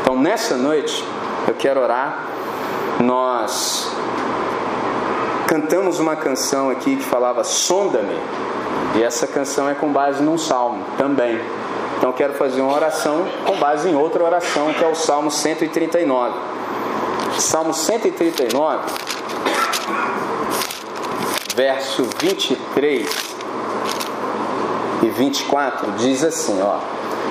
[0.00, 1.04] Então nessa noite
[1.46, 2.26] eu quero orar.
[2.98, 3.94] Nós
[5.46, 8.18] cantamos uma canção aqui que falava Sonda-me.
[8.96, 11.40] E essa canção é com base num salmo também.
[11.96, 15.30] Então eu quero fazer uma oração com base em outra oração, que é o Salmo
[15.30, 16.59] 139.
[17.38, 18.78] Salmo 139,
[21.54, 23.08] verso 23
[25.02, 26.78] e 24 diz assim, ó: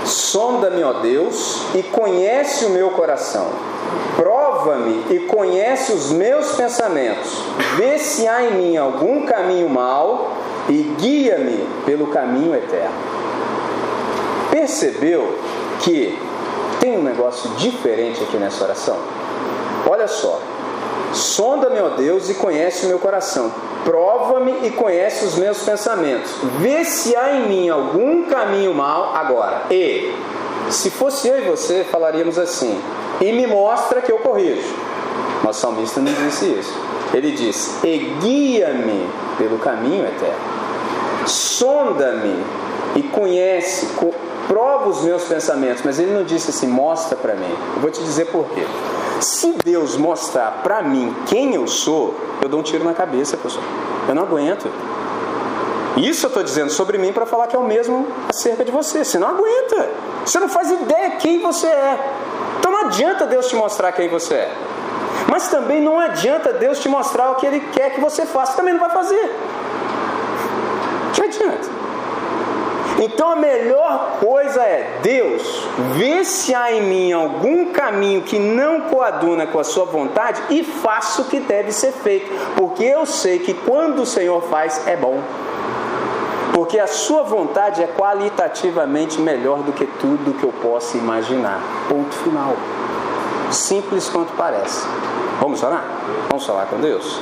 [0.06, 3.48] Sonda-me, ó Deus, e conhece o meu coração.
[4.16, 7.32] Prova-me e conhece os meus pensamentos.
[7.76, 10.32] Vê se há em mim algum caminho mau
[10.68, 12.96] e guia-me pelo caminho eterno.
[14.52, 15.38] Percebeu
[15.82, 16.18] que
[16.80, 18.98] tem um negócio diferente aqui nessa oração?
[19.90, 20.40] Olha só.
[21.14, 23.52] Sonda-me, ó Deus, e conhece o meu coração
[23.84, 26.32] prova-me e conhece os meus pensamentos.
[26.60, 29.64] Vê se há em mim algum caminho mal agora.
[29.72, 30.14] E,
[30.70, 32.80] se fosse eu e você, falaríamos assim:
[33.22, 34.68] e me mostra que eu corrijo.
[35.44, 36.74] Mas o salmista não disse isso.
[37.14, 40.60] Ele diz: e guia-me pelo caminho eterno.
[41.26, 42.44] Sonda-me
[42.96, 43.88] e conhece,
[44.48, 45.82] prova os meus pensamentos.
[45.84, 47.56] Mas ele não disse assim: mostra para mim.
[47.76, 48.66] Eu vou te dizer por quê.
[49.22, 53.64] Se Deus mostrar para mim quem eu sou, eu dou um tiro na cabeça, pessoal.
[54.08, 54.72] Eu não aguento.
[55.98, 59.04] Isso eu estou dizendo sobre mim para falar que é o mesmo acerca de você.
[59.04, 59.90] Você não aguenta.
[60.26, 62.14] Você não faz ideia quem você é.
[62.60, 64.56] Então não adianta Deus te mostrar quem você é.
[65.30, 68.56] Mas também não adianta Deus te mostrar o que Ele quer que você faça.
[68.56, 69.36] Também não vai fazer.
[71.14, 71.79] Que adianta.
[73.02, 75.42] Então a melhor coisa é, Deus,
[75.96, 80.64] vê se há em mim algum caminho que não coaduna com a sua vontade e
[80.64, 84.98] faça o que deve ser feito, porque eu sei que quando o Senhor faz é
[84.98, 85.20] bom.
[86.54, 91.62] Porque a sua vontade é qualitativamente melhor do que tudo que eu possa imaginar.
[91.88, 92.54] Ponto final.
[93.50, 94.86] Simples quanto parece.
[95.40, 95.86] Vamos orar?
[96.28, 97.22] Vamos falar com Deus?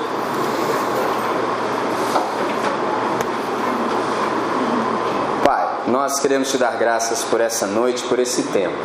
[5.87, 8.75] Nós queremos te dar graças por essa noite, por esse tempo.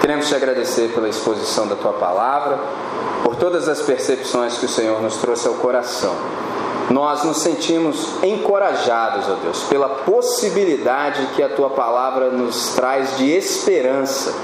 [0.00, 2.58] Queremos te agradecer pela exposição da tua palavra,
[3.22, 6.14] por todas as percepções que o Senhor nos trouxe ao coração.
[6.90, 13.30] Nós nos sentimos encorajados, ó Deus, pela possibilidade que a tua palavra nos traz de
[13.30, 14.34] esperança,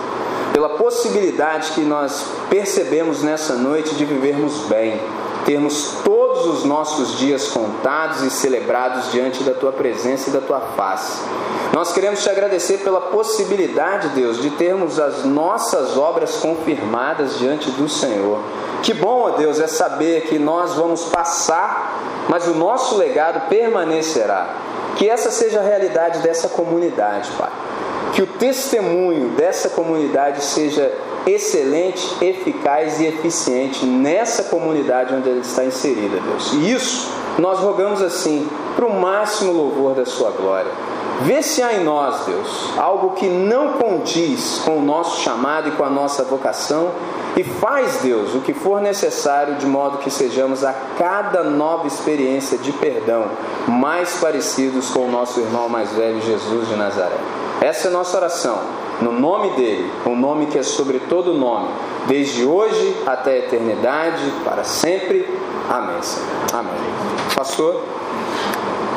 [0.53, 5.01] pela possibilidade que nós percebemos nessa noite de vivermos bem,
[5.47, 5.95] termos
[6.39, 11.21] todos os nossos dias contados e celebrados diante da tua presença e da tua face.
[11.73, 17.89] Nós queremos te agradecer pela possibilidade, Deus, de termos as nossas obras confirmadas diante do
[17.89, 18.39] Senhor.
[18.83, 24.55] Que bom, Deus, é saber que nós vamos passar, mas o nosso legado permanecerá.
[24.97, 27.51] Que essa seja a realidade dessa comunidade, Pai.
[28.13, 30.93] Que o testemunho dessa comunidade seja
[31.27, 36.53] excelente, eficaz e eficiente nessa comunidade onde ela está inserida, Deus.
[36.55, 40.71] E isso nós rogamos assim, para o máximo louvor da Sua glória.
[41.21, 45.73] Vê se há em nós, Deus, algo que não condiz com o nosso chamado e
[45.73, 46.91] com a nossa vocação,
[47.37, 52.57] e faz, Deus, o que for necessário, de modo que sejamos a cada nova experiência
[52.59, 53.27] de perdão
[53.67, 57.19] mais parecidos com o nosso irmão mais velho, Jesus de Nazaré.
[57.61, 58.61] Essa é a nossa oração,
[59.01, 61.69] no nome dele, o um nome que é sobre todo nome,
[62.07, 65.27] desde hoje até a eternidade, para sempre.
[65.69, 66.01] Amém.
[66.53, 66.75] Amém.
[67.35, 67.98] Pastor.